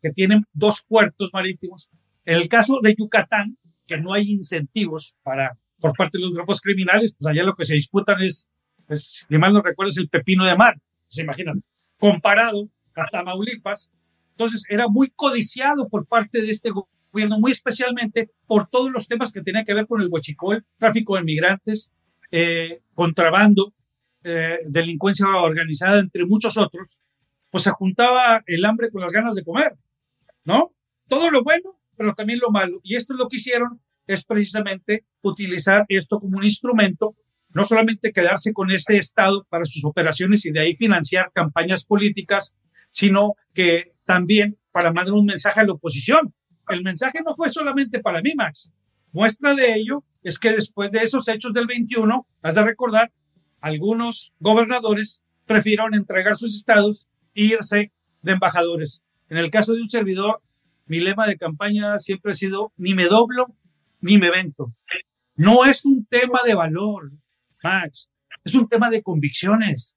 [0.00, 1.90] que tienen dos puertos marítimos.
[2.24, 3.56] En el caso de Yucatán,
[3.90, 7.64] que no hay incentivos para por parte de los grupos criminales, pues allá lo que
[7.64, 8.48] se disputan es,
[8.88, 11.60] es si mal no recuerdo, es el pepino de mar, se imaginan,
[11.98, 13.90] comparado a Tamaulipas.
[14.32, 19.32] Entonces era muy codiciado por parte de este gobierno, muy especialmente por todos los temas
[19.32, 21.90] que tenían que ver con el huachicol, tráfico de migrantes,
[22.30, 23.74] eh, contrabando,
[24.22, 26.96] eh, delincuencia organizada, entre muchos otros,
[27.50, 29.76] pues se juntaba el hambre con las ganas de comer,
[30.44, 30.72] ¿no?
[31.08, 32.80] Todo lo bueno, pero también lo malo.
[32.82, 37.14] Y esto es lo que hicieron es precisamente utilizar esto como un instrumento,
[37.50, 42.56] no solamente quedarse con ese Estado para sus operaciones y de ahí financiar campañas políticas,
[42.90, 46.32] sino que también para mandar un mensaje a la oposición.
[46.70, 48.72] El mensaje no fue solamente para mí, Max.
[49.12, 53.12] Muestra de ello es que después de esos hechos del 21, has de recordar,
[53.60, 59.02] algunos gobernadores prefirieron entregar sus estados e irse de embajadores.
[59.28, 60.40] En el caso de un servidor,
[60.90, 63.46] mi lema de campaña siempre ha sido, ni me doblo
[64.00, 64.74] ni me vento.
[65.36, 67.12] No es un tema de valor,
[67.62, 68.10] Max,
[68.42, 69.94] es un tema de convicciones.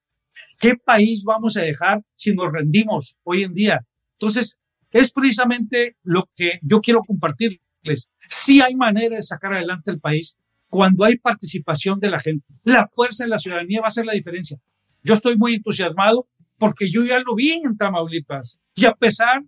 [0.60, 3.80] ¿Qué país vamos a dejar si nos rendimos hoy en día?
[4.20, 4.60] Entonces,
[4.92, 8.12] es precisamente lo que yo quiero compartirles.
[8.30, 12.54] Sí hay manera de sacar adelante el país cuando hay participación de la gente.
[12.66, 14.60] La fuerza de la ciudadanía va a ser la diferencia.
[15.02, 16.28] Yo estoy muy entusiasmado
[16.60, 19.44] porque yo ya lo vi en Tamaulipas y a pesar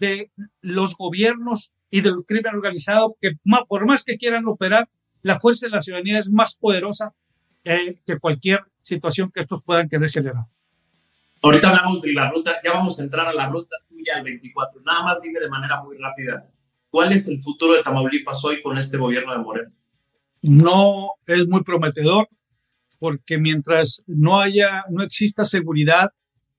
[0.00, 0.32] de
[0.62, 3.32] los gobiernos y del crimen organizado, que
[3.68, 4.88] por más que quieran operar,
[5.22, 7.14] la fuerza de la ciudadanía es más poderosa
[7.62, 10.46] eh, que cualquier situación que estos puedan querer generar.
[11.42, 14.80] Ahorita hablamos de la ruta, ya vamos a entrar a la ruta tuya al 24.
[14.82, 16.48] Nada más dime de manera muy rápida,
[16.88, 19.72] ¿cuál es el futuro de Tamaulipas hoy con este gobierno de Moreno?
[20.42, 22.28] No es muy prometedor,
[22.98, 26.10] porque mientras no haya, no exista seguridad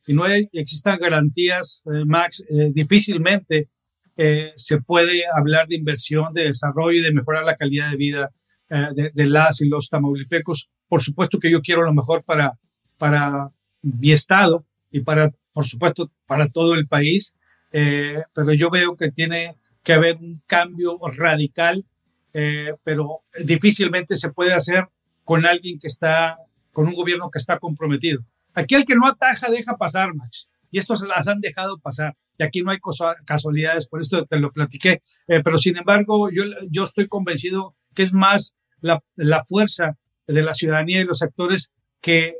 [0.08, 3.70] y no existan garantías, eh, Max, eh, difícilmente
[4.18, 8.32] eh, se puede hablar de inversión, de desarrollo y de mejorar la calidad de vida
[8.70, 10.70] de, de, las y los tamaulipecos.
[10.88, 12.58] Por supuesto que yo quiero lo mejor para,
[12.98, 17.36] para mi estado y para, por supuesto, para todo el país,
[17.70, 21.84] pero yo veo que tiene que haber un cambio radical,
[22.32, 24.88] pero difícilmente se puede hacer
[25.26, 26.38] con alguien que está,
[26.72, 28.24] con un gobierno que está comprometido.
[28.54, 30.50] Aquí el que no ataja deja pasar, Max.
[30.72, 32.16] Y estos las han dejado pasar.
[32.38, 32.80] Y aquí no hay
[33.26, 35.02] casualidades, por esto te lo platiqué.
[35.28, 40.42] Eh, pero sin embargo, yo, yo estoy convencido que es más la, la fuerza de
[40.42, 42.36] la ciudadanía y los actores que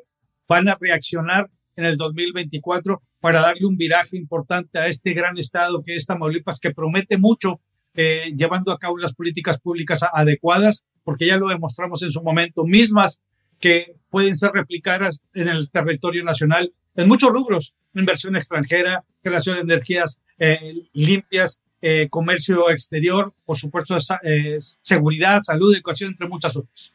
[0.48, 5.84] van a reaccionar en el 2024 para darle un viraje importante a este gran estado
[5.84, 7.62] que es Tamaulipas, que promete mucho
[7.94, 12.64] eh, llevando a cabo las políticas públicas adecuadas, porque ya lo demostramos en su momento,
[12.64, 13.22] mismas
[13.62, 19.62] que pueden ser replicadas en el territorio nacional en muchos rubros, inversión extranjera, creación de
[19.62, 26.94] energías eh, limpias, eh, comercio exterior, por supuesto, eh, seguridad, salud, educación, entre muchas otras.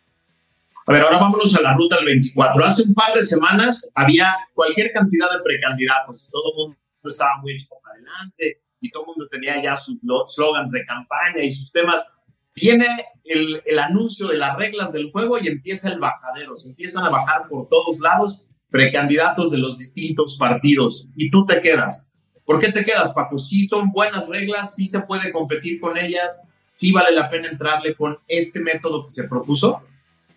[0.86, 2.64] A ver, ahora vámonos a la ruta del 24.
[2.64, 7.54] Hace un par de semanas había cualquier cantidad de precandidatos, todo el mundo estaba muy
[7.54, 11.72] hecho para adelante y todo el mundo tenía ya sus slogans de campaña y sus
[11.72, 12.12] temas
[12.56, 12.88] viene
[13.24, 16.56] el, el, anuncio de las reglas del juego y empieza el bajadero.
[16.56, 21.60] Se empiezan a bajar por todos lados precandidatos de los distintos partidos y tú te
[21.60, 22.12] quedas.
[22.44, 23.38] ¿Por qué te quedas, Paco?
[23.38, 27.94] Sí son buenas reglas, sí se puede competir con ellas, sí vale la pena entrarle
[27.94, 29.82] con este método que se propuso.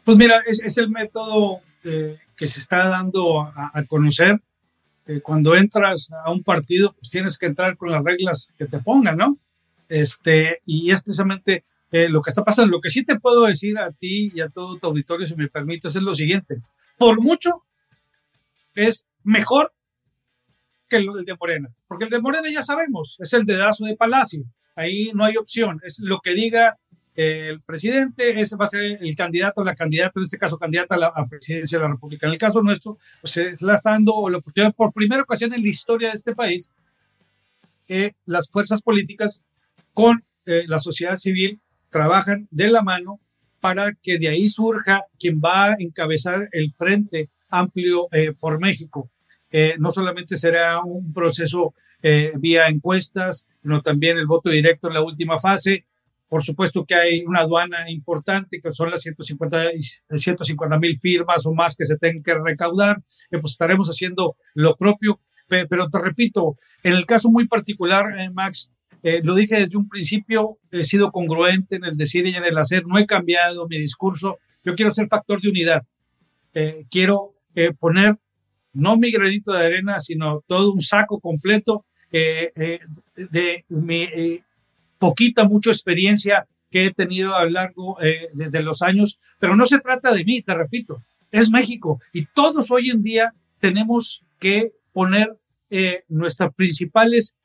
[0.03, 4.41] Pues mira, es, es el método eh, que se está dando a, a conocer.
[5.05, 8.79] Eh, cuando entras a un partido, pues tienes que entrar con las reglas que te
[8.79, 9.37] pongan, ¿no?
[9.87, 12.71] Este, y es precisamente eh, lo que está pasando.
[12.71, 15.47] Lo que sí te puedo decir a ti y a todo tu auditorio, si me
[15.47, 16.61] permites, es lo siguiente.
[16.97, 17.63] Por mucho
[18.75, 19.73] es mejor
[20.87, 24.43] que el de Morena, porque el de Morena ya sabemos, es el dedazo de Palacio.
[24.75, 26.77] Ahí no hay opción, es lo que diga
[27.15, 30.97] el presidente, ese va a ser el candidato, la candidata, en este caso candidata a
[30.97, 32.27] la presidencia de la República.
[32.27, 35.61] En el caso nuestro, pues se la está dando la oportunidad por primera ocasión en
[35.61, 36.71] la historia de este país
[37.85, 39.41] que las fuerzas políticas
[39.93, 43.19] con eh, la sociedad civil trabajan de la mano
[43.59, 49.11] para que de ahí surja quien va a encabezar el frente amplio eh, por México.
[49.51, 54.93] Eh, no solamente será un proceso eh, vía encuestas, sino también el voto directo en
[54.93, 55.85] la última fase.
[56.29, 61.75] Por supuesto que hay una aduana importante, que son las 150 mil firmas o más
[61.75, 63.01] que se tienen que recaudar.
[63.31, 65.19] pues estaremos haciendo lo propio.
[65.47, 68.71] Pero te repito, en el caso muy particular, eh, Max,
[69.03, 72.57] eh, lo dije desde un principio, he sido congruente en el decir y en el
[72.57, 74.37] hacer, no he cambiado mi discurso.
[74.63, 75.83] Yo quiero ser factor de unidad.
[76.89, 77.35] quiero
[77.79, 78.17] poner
[78.73, 82.79] no mi granito de arena, sino todo un saco completo eh, eh,
[83.15, 84.43] de mi eh,
[84.97, 89.79] poquita, mucha experiencia que he tenido a lo largo de, los años, pero no se
[89.79, 95.35] trata de mí, te repito, es México y todos hoy en día tenemos que poner
[96.09, 97.35] nuestras principales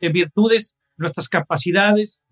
[0.00, 2.22] virtudes, nuestras capacidades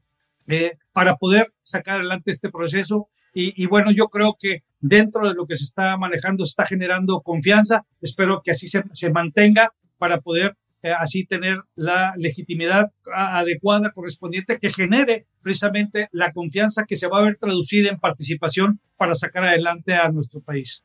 [0.92, 5.56] para poder sacar adelante este proceso y, bueno, yo creo que dentro de lo que
[5.56, 7.84] se está manejando se está generando confianza.
[8.00, 14.58] Espero que así se, se mantenga para poder eh, así tener la legitimidad adecuada, correspondiente,
[14.58, 19.44] que genere precisamente la confianza que se va a ver traducida en participación para sacar
[19.44, 20.82] adelante a nuestro país.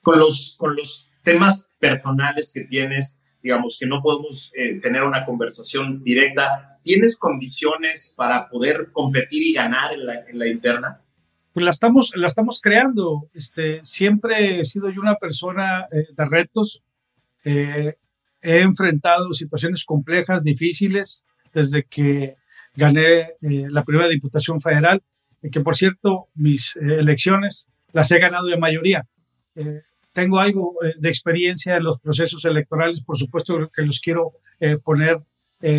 [0.00, 5.24] Con los, con los temas personales que tienes, digamos que no podemos eh, tener una
[5.24, 11.00] conversación directa, ¿tienes condiciones para poder competir y ganar en la, en la interna?
[11.52, 13.28] Pues la estamos, la estamos creando.
[13.34, 16.82] Este, siempre he sido yo una persona eh, de retos.
[17.44, 17.94] Eh,
[18.42, 22.36] he enfrentado situaciones complejas, difíciles, desde que
[22.74, 25.02] gané eh, la primera Diputación Federal,
[25.50, 29.06] que por cierto, mis eh, elecciones las he ganado de mayoría.
[29.54, 29.82] Eh,
[30.18, 34.32] tengo algo de experiencia en los procesos electorales, por supuesto que los quiero
[34.82, 35.20] poner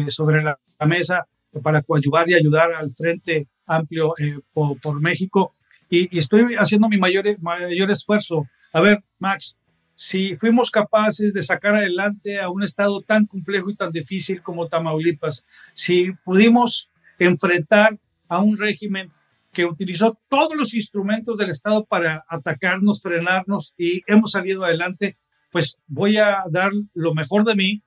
[0.08, 1.28] sobre la, mesa
[1.62, 4.14] para coadyuvar y ayudar al Frente Amplio
[4.54, 5.56] por, México.
[5.90, 8.48] Y, y, estoy haciendo mi mayor, mayor esfuerzo.
[8.72, 9.58] A ver, Max,
[9.94, 14.70] si fuimos capaces de sacar adelante a un estado tan complejo y tan difícil como
[14.70, 18.00] Tamaulipas, si pudimos enfrentar
[18.30, 19.12] a un régimen
[19.52, 25.18] que utilizó todos los instrumentos del Estado para atacarnos, frenarnos y hemos salido adelante,
[25.52, 27.84] pues voy a dar lo mejor de mí,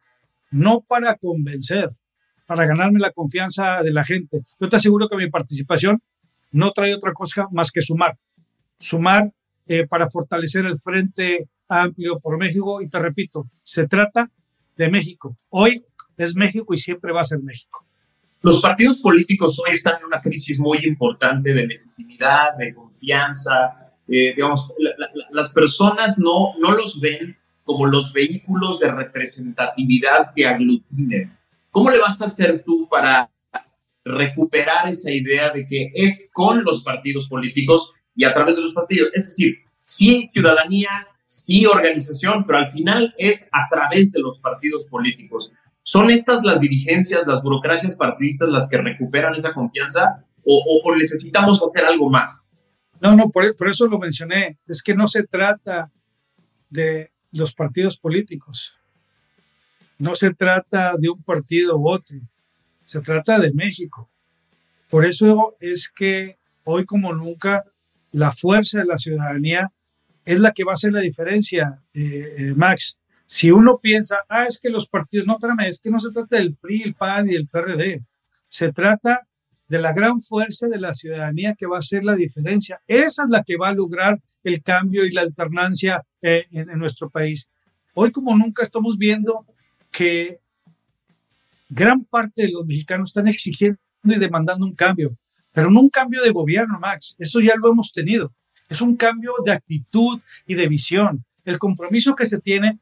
[0.50, 1.90] no para convencer,
[2.46, 4.40] para ganarme la confianza de la gente.
[4.60, 6.02] Yo te aseguro que mi participación
[6.50, 8.18] no trae otra cosa más que sumar,
[8.78, 9.30] sumar
[9.66, 14.30] eh, para fortalecer el frente amplio por México y te repito, se trata
[14.76, 15.36] de México.
[15.48, 15.84] Hoy
[16.16, 17.86] es México y siempre va a ser México.
[18.42, 23.92] Los partidos políticos hoy están en una crisis muy importante de legitimidad, de confianza.
[24.08, 24.72] Eh, digamos,
[25.30, 31.38] las personas no, no los ven como los vehículos de representatividad que aglutinen.
[31.70, 33.30] ¿Cómo le vas a hacer tú para
[34.04, 38.74] recuperar esa idea de que es con los partidos políticos y a través de los
[38.74, 39.10] partidos?
[39.14, 44.86] Es decir, si ciudadanía sí organización, pero al final es a través de los partidos
[44.88, 45.52] políticos.
[45.82, 51.86] ¿Son estas las dirigencias, las burocracias partidistas las que recuperan esa confianza o, necesitamos hacer
[51.86, 52.56] algo más?
[53.00, 54.58] No, no, por, eso lo mencioné.
[54.66, 55.90] Es que no se trata
[56.70, 58.78] de los partidos políticos.
[59.98, 62.18] No se trata de un partido u otro.
[62.84, 64.08] Se trata de México.
[64.88, 67.64] Por eso es que hoy como nunca
[68.12, 69.72] la fuerza de la ciudadanía
[70.24, 72.98] es la que va a hacer la diferencia, eh, eh, Max.
[73.32, 76.36] Si uno piensa, ah, es que los partidos, no, espérame, es que no se trata
[76.36, 78.04] del PRI, el PAN y el PRD,
[78.46, 79.26] se trata
[79.66, 82.82] de la gran fuerza de la ciudadanía que va a hacer la diferencia.
[82.86, 86.78] Esa es la que va a lograr el cambio y la alternancia eh, en, en
[86.78, 87.48] nuestro país.
[87.94, 89.46] Hoy como nunca estamos viendo
[89.90, 90.38] que
[91.70, 95.16] gran parte de los mexicanos están exigiendo y demandando un cambio,
[95.52, 97.16] pero no un cambio de gobierno, Max.
[97.18, 98.34] Eso ya lo hemos tenido.
[98.68, 101.24] Es un cambio de actitud y de visión.
[101.46, 102.78] El compromiso que se tiene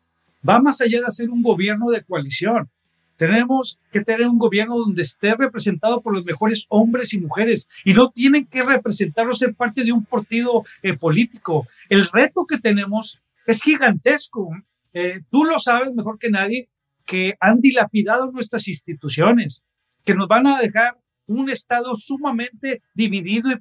[0.47, 2.71] va más allá de hacer un gobierno de coalición.
[3.17, 7.93] Tenemos que tener un gobierno donde esté representado por los mejores hombres y mujeres y
[7.93, 11.67] no tienen que representar o ser parte de un partido eh, político.
[11.91, 14.51] El reto que tenemos es gigantesco.
[14.95, 16.71] Eh, tú lo sabes mejor que nadie
[17.05, 19.65] que han dilapidado nuestras instituciones,
[20.05, 23.61] que nos van a dejar un Estado sumamente dividido y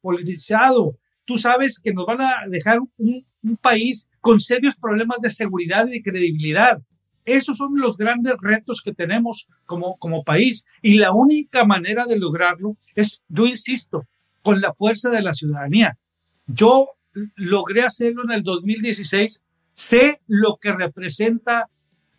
[0.00, 0.98] polarizado,
[1.28, 3.26] tú sabes que nos van a dejar un,
[3.60, 6.80] país con serios problemas de seguridad y de credibilidad.
[7.24, 10.64] Esos son los grandes retos que tenemos como, como país.
[10.82, 14.06] Y la única manera de lograrlo es, yo insisto,
[14.42, 15.98] con la fuerza de la ciudadanía.
[16.46, 16.88] Yo
[17.36, 19.42] logré hacerlo en el 2016.
[19.74, 21.68] Sé lo que representa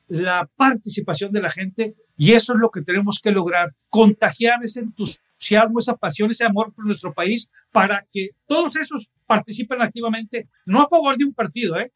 [0.07, 4.81] la participación de la gente y eso es lo que tenemos que lograr, contagiar ese
[4.81, 5.28] entusiasmo
[5.77, 10.89] esa pasión, ese amor por nuestro país, para que todos esos participen activamente, no a
[10.89, 11.91] favor de un partido, ¿eh?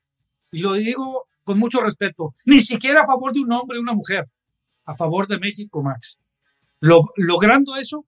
[0.52, 3.94] Y lo digo con mucho respeto, ni siquiera a favor de un hombre y una
[3.94, 4.30] mujer,
[4.86, 6.20] a favor de México, Max.
[6.80, 8.06] logrando eso,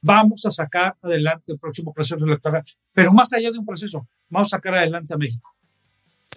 [0.00, 2.62] vamos a sacar adelante el próximo proceso electoral.
[2.92, 5.50] Pero más allá de un proceso, vamos a sacar adelante a México.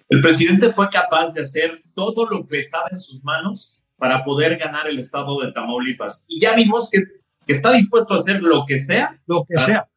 [0.08, 4.56] El presidente fue capaz de hacer todo lo que estaba en sus manos para poder
[4.56, 6.24] ganar el estado de Tamaulipas.
[6.28, 7.00] Y ya vimos que,
[7.46, 9.20] está dispuesto a hacer lo que sea.
[9.26, 9.88] Lo que sea.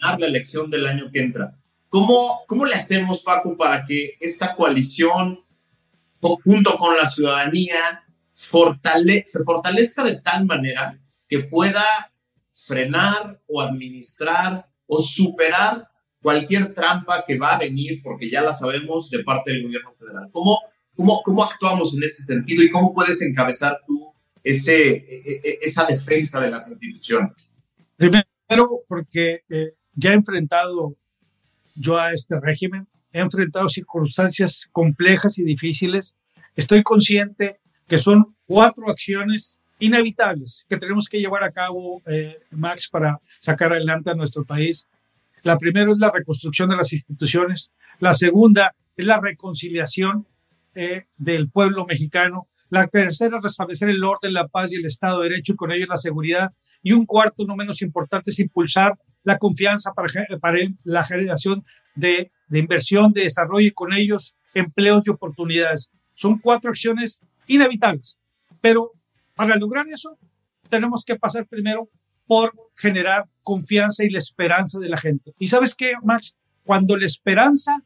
[0.00, 1.56] Ganar la elección del año que entra.
[1.88, 5.40] ¿Cómo, ¿Cómo le hacemos, Paco, para que esta coalición,
[6.20, 12.12] junto con la ciudadanía, fortale se fortalezca de tal manera que pueda
[12.52, 15.88] frenar o administrar o superar
[16.20, 20.28] cualquier trampa que va a venir, porque ya la sabemos, de parte del gobierno federal.
[20.32, 20.58] ¿Cómo,
[20.94, 24.07] cómo, cómo actuamos en ese sentido y cómo puedes encabezar tú
[24.42, 27.32] ese, e, e, esa defensa de las instituciones?
[27.96, 30.96] Primero, porque eh, ya he enfrentado
[31.74, 36.16] yo a este régimen, he enfrentado circunstancias complejas y difíciles.
[36.56, 42.88] Estoy consciente que son cuatro acciones inevitables que tenemos que llevar a cabo, eh, Max,
[42.88, 44.88] para sacar adelante a nuestro país.
[45.42, 47.72] La primera es la reconstrucción de las instituciones.
[48.00, 50.26] La segunda es la reconciliación
[50.74, 52.48] eh, del pueblo mexicano.
[52.70, 55.72] La tercera es restablecer el orden, la paz y el Estado de Derecho y con
[55.72, 56.52] ello la seguridad.
[56.82, 60.08] Y un cuarto, no menos importante, es impulsar la confianza para,
[60.40, 61.64] para la generación
[61.94, 65.90] de, de inversión, de desarrollo y con ellos empleos y oportunidades.
[66.14, 68.18] Son cuatro acciones inevitables,
[68.60, 68.92] pero
[69.34, 70.18] para lograr eso
[70.68, 71.88] tenemos que pasar primero
[72.26, 75.32] por generar confianza y la esperanza de la gente.
[75.38, 77.82] Y sabes qué, Max, cuando la esperanza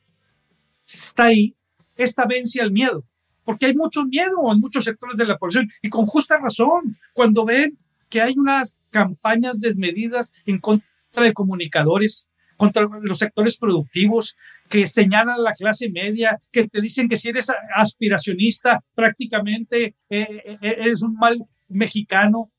[0.84, 1.54] está ahí,
[1.96, 3.04] esta vence al miedo,
[3.44, 7.44] porque hay mucho miedo en muchos sectores de la población y con justa razón, cuando
[7.44, 7.78] ven
[8.08, 10.82] que hay unas campañas desmedidas en contra
[11.14, 14.36] de comunicadores, contra los sectores productivos,
[14.68, 20.76] que señalan la clase media, que te dicen que si eres aspiracionista, prácticamente eh, eh,
[20.78, 22.50] eres un mal mexicano.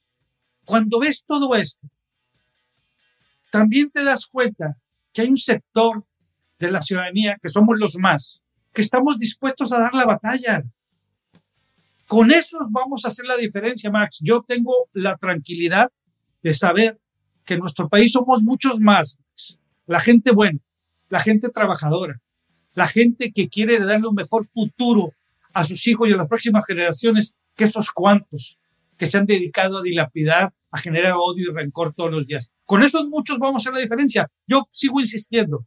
[0.65, 1.88] Cuando ves todo esto,
[3.51, 4.77] también te das cuenta
[5.11, 6.05] que hay un sector
[6.59, 8.43] de la ciudadanía, que somos los más,
[8.74, 10.63] que estamos dispuestos a dar la batalla.
[12.07, 14.19] Con eso vamos a hacer la diferencia, Max.
[14.21, 15.89] Yo tengo la tranquilidad
[16.41, 16.99] de saber
[17.45, 19.19] que en nuestro país somos muchos más.
[19.86, 20.59] La gente buena,
[21.09, 22.19] la gente trabajadora,
[22.74, 25.13] la gente que quiere darle un mejor futuro
[25.53, 28.57] a sus hijos y a las próximas generaciones que esos cuantos
[28.97, 32.53] que se han dedicado a dilapidar, a generar odio y rencor todos los días.
[32.65, 34.30] Con esos muchos vamos a hacer la diferencia.
[34.47, 35.65] Yo sigo insistiendo.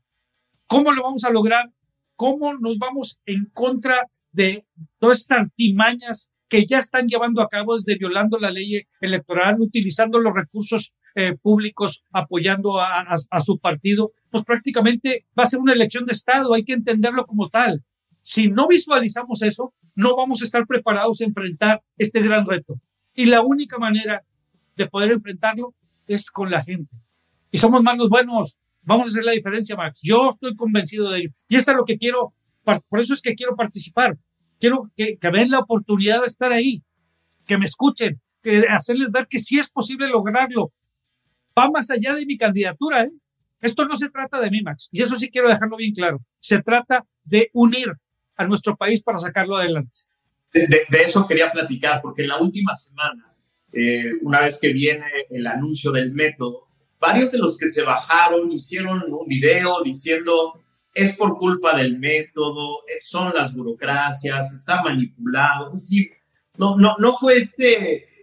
[0.67, 1.71] ¿Cómo lo vamos a lograr?
[2.17, 4.65] ¿Cómo nos vamos en contra de
[4.99, 10.19] todas estas artimañas que ya están llevando a cabo desde violando la ley electoral, utilizando
[10.19, 16.05] los recursos eh, públicos apoyando a, su partido, pues prácticamente va a ser una elección
[16.05, 17.83] de Estado, hay que entenderlo como tal.
[18.21, 22.81] Si no visualizamos eso, no vamos a estar preparados a enfrentar este gran reto.
[23.15, 24.23] Y la única manera
[24.77, 25.75] de poder enfrentarlo
[26.07, 26.95] es con la gente.
[27.51, 30.01] Y somos manos buenos, vamos a hacer la diferencia, Max.
[30.03, 31.31] Yo estoy convencido de ello.
[31.49, 32.33] Y eso es lo que quiero,
[32.65, 34.17] por eso es que quiero participar.
[34.59, 36.83] Quiero que, que vean la oportunidad de estar ahí,
[37.45, 40.73] que me escuchen, que hacerles ver que sí es posible lograrlo,
[41.59, 43.03] va más allá de mi candidatura.
[43.03, 43.11] ¿eh?
[43.61, 46.21] Esto no se trata de mí, Max, y eso sí quiero dejarlo bien claro.
[46.41, 47.93] Se trata de unir
[48.37, 49.99] a nuestro país para sacarlo adelante.
[50.53, 53.35] De, eso quería platicar, porque la última semana,
[53.73, 56.66] eh, una vez que viene el anuncio del método,
[56.99, 60.63] varios de los que se bajaron hicieron un video diciendo
[60.95, 65.73] es por culpa del método, eh, son las burocracias, está manipulado.
[65.75, 66.11] Es decir,
[66.57, 68.17] no, no, no fue este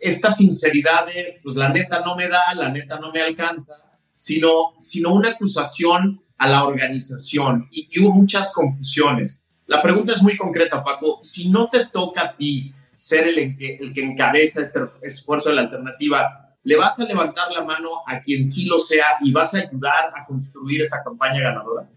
[0.00, 3.74] esta sinceridad de, pues la neta no me da, la neta no me alcanza,
[4.16, 9.46] sino, sino una acusación a la organización y, hubo muchas confusiones.
[9.66, 11.20] La pregunta es muy concreta, Paco.
[11.22, 15.62] Si no te toca a ti ser el, el que encabeza este esfuerzo de la
[15.62, 19.58] alternativa, ¿le vas a levantar la mano a quien sí lo sea y vas a
[19.58, 21.88] ayudar a construir esa campaña ganadora?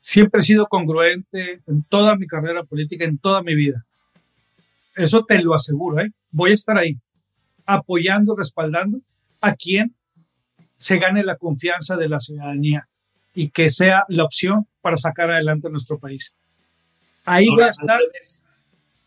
[0.00, 3.84] Siempre he sido congruente en toda mi carrera política, en toda mi vida.
[4.96, 6.10] Eso te lo aseguro, ¿eh?
[6.30, 6.98] Voy a estar ahí,
[7.66, 9.00] apoyando, respaldando
[9.40, 9.94] a quien
[10.76, 12.88] se gane la confianza de la ciudadanía
[13.34, 16.34] y que sea la opción para sacar adelante a nuestro país.
[17.24, 18.00] Ahí voy a estar.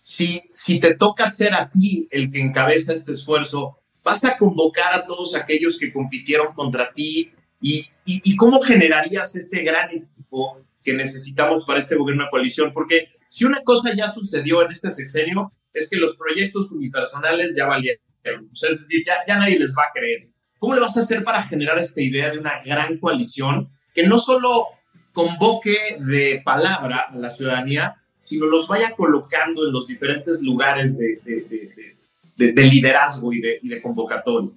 [0.01, 4.93] Si, si te toca ser a ti el que encabeza este esfuerzo, vas a convocar
[4.93, 7.31] a todos aquellos que compitieron contra ti
[7.61, 12.73] y, y, cómo generarías este gran equipo que necesitamos para este gobierno de coalición.
[12.73, 17.65] Porque si una cosa ya sucedió en este sexenio, es que los proyectos unipersonales ya
[17.65, 18.01] valieron.
[18.23, 20.27] es decir, ya, ya nadie les va a creer.
[20.57, 24.17] ¿Cómo le vas a hacer para generar esta idea de una gran coalición que no
[24.17, 24.67] solo
[25.13, 31.19] convoque de palabra a la ciudadanía, sino los vaya colocando en los diferentes lugares de,
[31.23, 31.95] de,
[32.37, 34.51] liderazgo y de, y de convocatoria.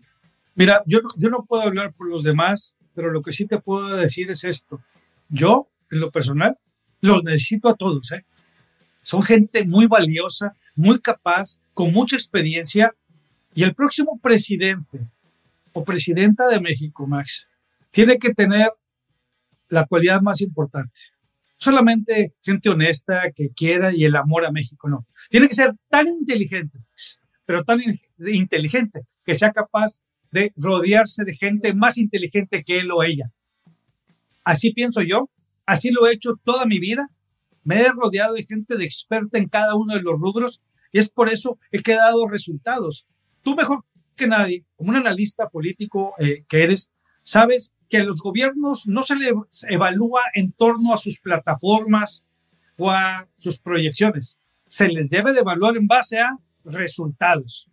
[0.54, 3.96] Mira, yo, yo no puedo hablar por los demás, pero lo que sí te puedo
[3.96, 4.80] decir es esto.
[5.28, 6.56] Yo, en lo personal,
[7.00, 8.12] los necesito a todos.
[8.12, 8.24] ¿eh?
[9.02, 12.92] Son gente muy valiosa, muy capaz, con mucha experiencia.
[13.54, 15.00] Y el próximo presidente
[15.72, 17.48] o presidenta de México, Max,
[17.90, 18.70] tiene que tener
[19.68, 21.16] la cualidad más importante
[21.56, 25.06] solamente gente honesta que quiera y el amor a México, no.
[25.30, 27.80] Tiene que ser tan inteligente, pues, pero tan
[28.18, 33.30] inteligente que sea capaz de rodearse de gente más inteligente que él o ella.
[34.44, 35.30] Así pienso yo,
[35.64, 37.08] así lo he hecho toda mi vida.
[37.64, 41.10] Me he rodeado de gente de experta en cada uno de los rubros y es
[41.10, 43.06] por eso he quedado resultados.
[43.42, 43.84] Tú mejor
[44.14, 46.90] que nadie, como un analista político eh, que eres,
[47.22, 49.32] sabes que a los gobiernos no se les
[49.68, 52.22] evalúa en torno a sus plataformas
[52.78, 54.38] o a sus proyecciones.
[54.66, 56.36] Se les debe de evaluar en base a
[56.66, 57.68] resultados.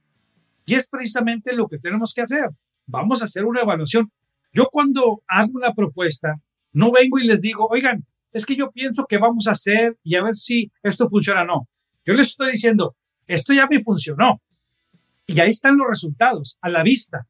[0.65, 2.49] Y es precisamente lo que tenemos que hacer.
[2.85, 4.11] Vamos a hacer una evaluación.
[4.53, 6.35] Yo cuando hago una propuesta,
[6.71, 10.15] no vengo y les digo, oigan, es que yo pienso que vamos a hacer y
[10.15, 11.67] a ver si esto funciona o no.
[12.05, 12.95] Yo les estoy diciendo,
[13.27, 14.41] esto ya me funcionó.
[15.25, 17.27] Y ahí están los resultados, a la vista.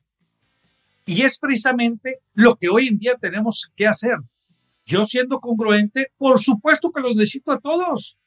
[1.05, 4.17] Y es precisamente lo que hoy en día tenemos que hacer.
[4.85, 8.17] Yo siendo congruente, por supuesto que los necesito a todos.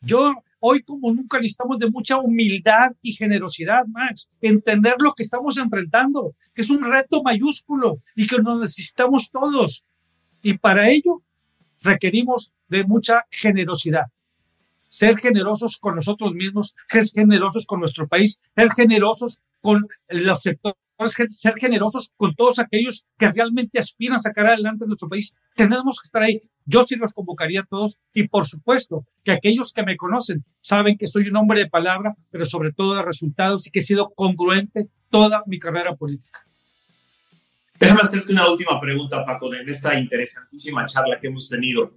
[0.00, 4.30] Yo hoy como nunca necesitamos de mucha humildad y generosidad, Max.
[4.40, 9.84] Entender lo que estamos enfrentando, que es un reto mayúsculo y que nos necesitamos todos.
[10.42, 11.22] Y para ello
[11.82, 14.06] requerimos de mucha generosidad.
[14.88, 20.87] Ser generosos con nosotros mismos, ser generosos con nuestro país, ser generosos con los sectores
[21.06, 25.34] ser generosos con todos aquellos que realmente aspiran a sacar adelante nuestro país.
[25.54, 26.42] Tenemos que estar ahí.
[26.64, 30.98] Yo sí los convocaría a todos y por supuesto que aquellos que me conocen saben
[30.98, 34.10] que soy un hombre de palabra, pero sobre todo de resultados y que he sido
[34.14, 36.40] congruente toda mi carrera política.
[37.78, 41.92] Déjame hacerte una última pregunta, Paco, de esta interesantísima charla que hemos tenido.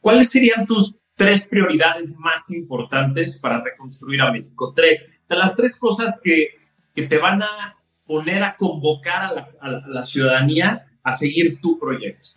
[0.00, 4.72] ¿Cuáles serían tus tres prioridades más importantes para reconstruir a México?
[4.76, 6.48] Tres, de las tres cosas que,
[6.94, 7.76] que te van a
[8.06, 12.28] poner a convocar a la, ciudadanía a seguir tu proyecto?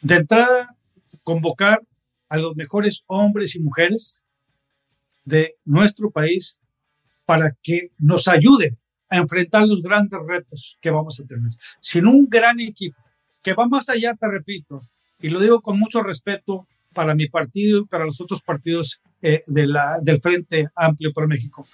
[0.00, 0.76] De entrada,
[1.22, 1.82] convocar
[2.28, 4.20] a los mejores hombres y mujeres
[5.24, 6.60] de nuestro país
[7.24, 11.52] para que nos ayuden a enfrentar los grandes retos que vamos a tener.
[11.80, 13.00] Sin un gran equipo
[13.42, 14.82] que va más allá, te repito,
[15.20, 19.42] y lo digo con mucho respeto para mi partido y para los otros partidos eh,
[19.46, 21.66] de la, del Frente Amplio por México.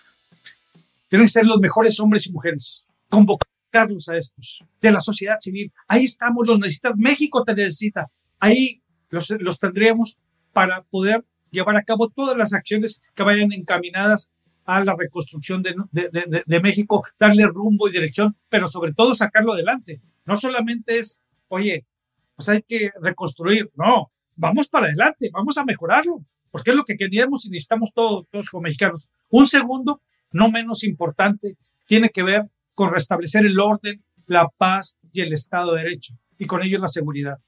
[1.09, 5.73] Tienen que ser los mejores hombres y mujeres, convocarlos a estos, de la sociedad civil.
[5.87, 8.11] Ahí estamos, los necesitas, México te necesita.
[8.39, 10.19] Ahí los, los tendríamos
[10.53, 14.31] para poder llevar a cabo todas las acciones que vayan encaminadas
[14.65, 19.15] a la reconstrucción de, de, de, de, México, darle rumbo y dirección, pero sobre todo
[19.15, 20.01] sacarlo adelante.
[20.25, 21.87] No solamente es, oye,
[22.35, 26.97] pues hay que reconstruir, no, vamos para adelante, vamos a mejorarlo, porque es lo que
[26.97, 29.09] queríamos y necesitamos todos, todos como mexicanos.
[29.31, 30.03] Un segundo,
[30.37, 31.55] no menos importante,
[31.87, 32.43] tiene que ver
[32.75, 36.89] con restablecer el orden, la paz y el Estado de Derecho, y con ello la
[36.89, 37.39] seguridad.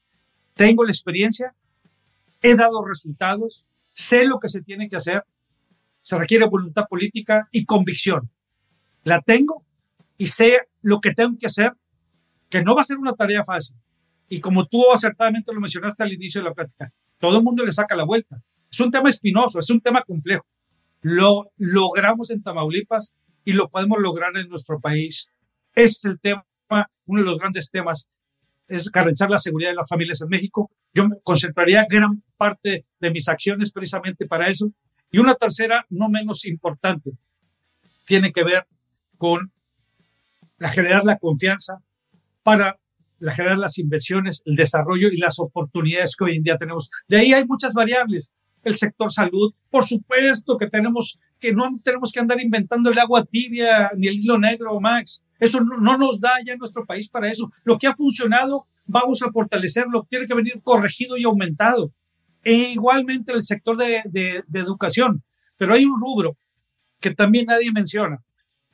[0.55, 1.53] Tengo la experiencia,
[2.41, 5.23] he dado resultados, sé lo que se tiene que hacer,
[6.01, 8.31] se requiere voluntad política y convicción.
[9.03, 9.63] La tengo
[10.17, 11.73] y sé lo que tengo que hacer,
[12.49, 13.77] que no va a ser una tarea fácil.
[14.29, 17.71] Y como tú acertadamente lo mencionaste al inicio de la plática, todo el mundo le
[17.71, 18.41] saca la vuelta.
[18.71, 20.45] Es un tema espinoso, es un tema complejo.
[21.01, 23.13] Lo logramos en Tamaulipas
[23.45, 25.31] y lo podemos lograr en nuestro país.
[25.73, 26.45] Es el tema,
[27.05, 28.07] uno de los grandes temas,
[28.67, 30.69] es garantizar la seguridad de las familias en México.
[30.93, 34.71] Yo me concentraría gran parte de mis acciones precisamente para eso.
[35.11, 37.11] Y una tercera, no menos importante,
[38.05, 38.67] tiene que ver
[39.17, 39.51] con
[40.57, 41.81] la generar la confianza
[42.43, 42.79] para
[43.19, 46.89] la generar las inversiones, el desarrollo y las oportunidades que hoy en día tenemos.
[47.07, 48.31] De ahí hay muchas variables
[48.63, 49.53] el sector salud.
[49.69, 54.15] Por supuesto que tenemos que no tenemos que andar inventando el agua tibia ni el
[54.15, 55.23] hilo negro, Max.
[55.39, 57.51] Eso no, nos da ya nuestro país para eso.
[57.63, 60.05] Lo que ha funcionado, vamos a fortalecerlo.
[60.09, 61.93] Tiene que venir corregido y aumentado.
[62.43, 65.23] E igualmente el sector de, de, educación.
[65.57, 66.37] Pero hay un rubro
[66.99, 68.21] que también nadie menciona.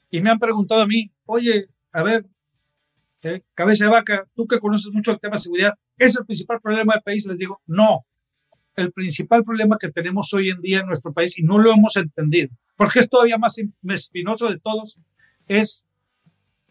[0.10, 2.26] Y me han preguntado a mí, oye, a ver,
[3.22, 6.60] eh, cabeza de vaca, tú que conoces mucho el tema de seguridad, ¿es el principal
[6.62, 7.26] problema del país?
[7.28, 8.06] Les digo, no,
[8.76, 11.96] el principal problema que tenemos hoy en día en nuestro país y no lo hemos
[11.96, 13.56] entendido, porque es todavía más
[13.90, 15.00] espinoso de todos,
[15.48, 15.86] es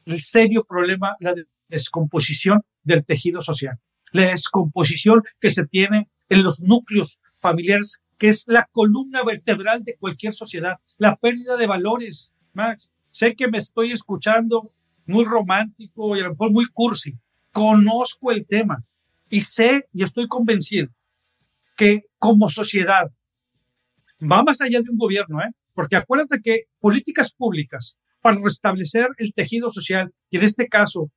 [0.04, 1.34] el serio problema, la
[1.68, 3.78] descomposición del tejido social,
[4.12, 9.96] la descomposición que se tiene en los núcleos familiares que es la columna vertebral de
[9.96, 12.92] cualquier sociedad, la pérdida de valores, Max.
[13.10, 14.72] Sé que me estoy escuchando
[15.06, 17.14] muy romántico y a lo mejor muy cursi.
[17.52, 18.84] Conozco el tema
[19.28, 20.88] y sé y estoy convencido
[21.76, 23.10] que como sociedad
[24.20, 25.50] va más allá de un gobierno, ¿eh?
[25.72, 31.10] porque acuérdate que políticas públicas para restablecer el tejido social y en este caso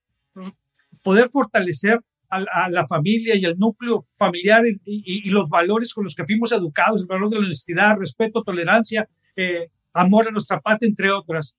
[1.04, 2.00] poder fortalecer
[2.30, 7.02] a, la familia y el núcleo familiar y, los valores con los que fuimos educados,
[7.02, 11.58] el valor de la honestidad, respeto, tolerancia, eh, amor a nuestra patria, entre otras,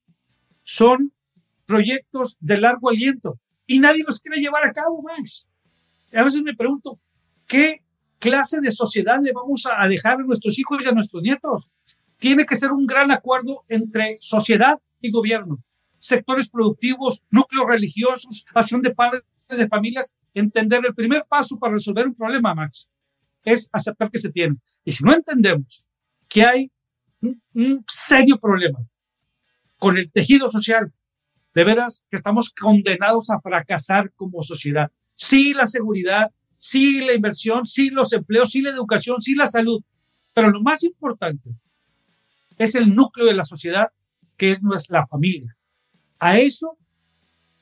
[0.63, 1.13] son
[1.65, 5.47] proyectos de largo aliento y nadie los quiere llevar a cabo, Max.
[6.13, 6.99] A veces me pregunto,
[7.47, 7.83] ¿qué
[8.19, 11.71] clase de sociedad le vamos a dejar a nuestros hijos y a nuestros nietos?
[12.19, 15.59] Tiene que ser un gran acuerdo entre sociedad y gobierno,
[15.99, 22.07] sectores productivos, núcleos religiosos, acción de padres de familias, entender el primer paso para resolver
[22.07, 22.89] un problema, Max,
[23.45, 24.57] es aceptar que se tiene.
[24.85, 25.87] Y si no entendemos
[26.29, 26.71] que hay
[27.23, 28.79] un, un serio problema
[29.79, 30.93] con el tejido social,
[31.55, 34.91] de veras que estamos condenados a fracasar como sociedad.
[35.15, 39.83] Sí, la seguridad, sí, la inversión, sí, los empleos, sí, la educación, sí, la salud.
[40.33, 41.51] Pero lo más importante
[42.59, 43.89] es el núcleo de la sociedad,
[44.37, 45.57] que es nuestra familia.
[46.19, 46.77] A eso,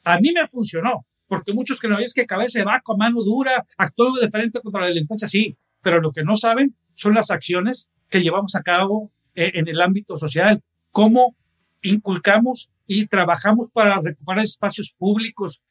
[0.05, 3.65] a mí me funcionó, porque muchos que no ves que cabeza de vaca, mano dura,
[3.77, 8.23] actuando diferente contra la delincuencia, sí, pero lo que no saben son las acciones que
[8.23, 11.37] llevamos a cabo eh, en el ámbito social, cómo
[11.83, 15.63] inculcamos y trabajamos para recuperar espacios públicos,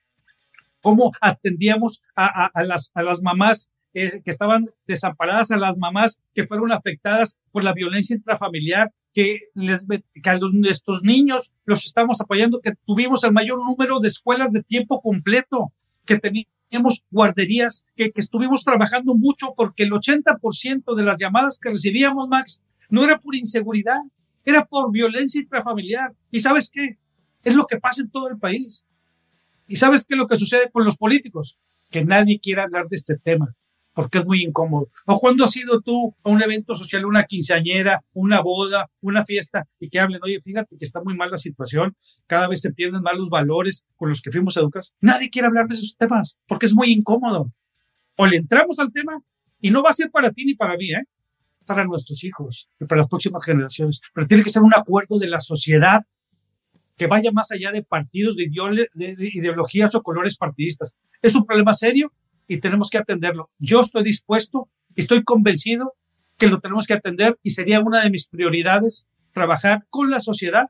[0.86, 6.45] cómo atendíamos a, las, a las mamás eh, que estaban desamparadas, a las mamás que
[6.45, 9.83] fueron afectadas por la violencia intrafamiliar, que, les,
[10.21, 14.51] que a los, estos niños los estamos apoyando, que tuvimos el mayor número de escuelas
[14.51, 15.73] de tiempo completo,
[16.05, 21.69] que teníamos guarderías, que, que estuvimos trabajando mucho porque el 80% de las llamadas que
[21.69, 24.01] recibíamos, Max, no era por inseguridad,
[24.43, 26.13] era por violencia intrafamiliar.
[26.29, 26.99] ¿Y sabes qué?
[27.43, 28.86] Es lo que pasa en todo el país.
[29.68, 31.57] ¿Y sabes qué es lo que sucede con los políticos?
[31.89, 33.55] Que nadie quiere hablar de este tema
[33.95, 34.89] porque es muy incómodo.
[35.07, 39.68] O cuando has ido tú a un evento social, una quinceañera, una boda, una fiesta,
[39.80, 41.95] y que hablen, oye, fíjate que está muy mal la situación,
[42.28, 44.93] cada vez se pierden más los valores con los que fuimos educados.
[44.99, 47.49] Nadie quiere hablar de esos temas, porque es muy incómodo.
[48.18, 49.18] O le entramos al tema,
[49.61, 51.03] y no va a ser para ti ni para mí, ¿eh?
[51.66, 55.28] para nuestros hijos y para las próximas generaciones, pero tiene que ser un acuerdo de
[55.28, 56.01] la sociedad
[56.97, 58.47] que vaya más allá de partidos, de,
[59.33, 60.95] ideologías o colores partidistas.
[61.21, 62.11] Es un problema serio
[62.47, 63.49] y tenemos que atenderlo.
[63.59, 65.93] Yo estoy dispuesto, estoy convencido
[66.37, 70.65] que lo tenemos que atender y sería una de mis prioridades trabajar con la sociedad,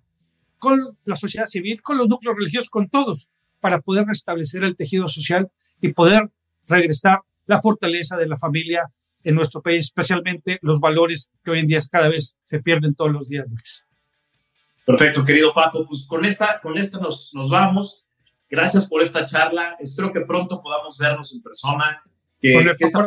[0.58, 5.08] con la sociedad civil, con los núcleos religiosos, con todos, para poder restablecer el tejido
[5.08, 5.50] social
[5.82, 6.30] y poder
[6.68, 8.84] regresar la fortaleza de la familia
[9.24, 13.12] en nuestro país, especialmente los valores que hoy en día cada vez se pierden todos
[13.12, 13.46] los días.
[14.86, 15.86] Perfecto, querido Paco.
[15.88, 18.06] Pues con esta, con esta nos, nos vamos.
[18.50, 19.76] Gracias por esta charla.
[19.80, 22.04] Espero que pronto podamos vernos en persona,
[22.40, 23.06] que, que esta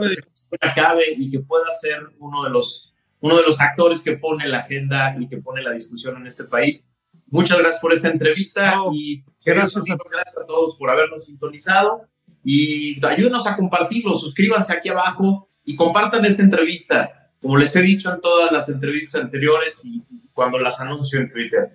[0.60, 4.58] acabe y que pueda ser uno de, los, uno de los actores que pone la
[4.58, 6.88] agenda y que pone la discusión en este país.
[7.30, 12.02] Muchas gracias por esta entrevista y gracias a, gracias a todos por habernos sintonizado
[12.42, 18.10] y ayúdenos a compartirlo, suscríbanse aquí abajo y compartan esta entrevista, como les he dicho
[18.12, 20.02] en todas las entrevistas anteriores y
[20.38, 21.68] cuando las anuncio en Twitter.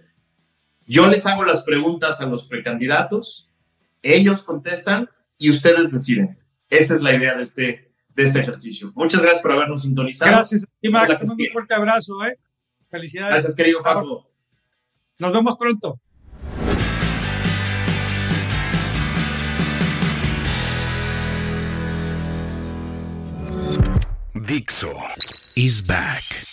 [0.88, 3.50] Yo les hago las preguntas a los precandidatos
[4.02, 6.40] ellos contestan y ustedes deciden.
[6.70, 8.94] Esa es la idea de este, de este ejercicio.
[8.96, 10.32] Muchas gracias por habernos sintonizado.
[10.32, 11.20] Gracias, y Max.
[11.30, 12.24] Un fuerte abrazo.
[12.26, 12.40] ¿eh?
[12.90, 13.32] Felicidades.
[13.32, 14.26] Gracias, querido Paco.
[15.20, 16.00] Nos vemos pronto.
[24.34, 24.94] Dixo
[25.58, 26.53] is back.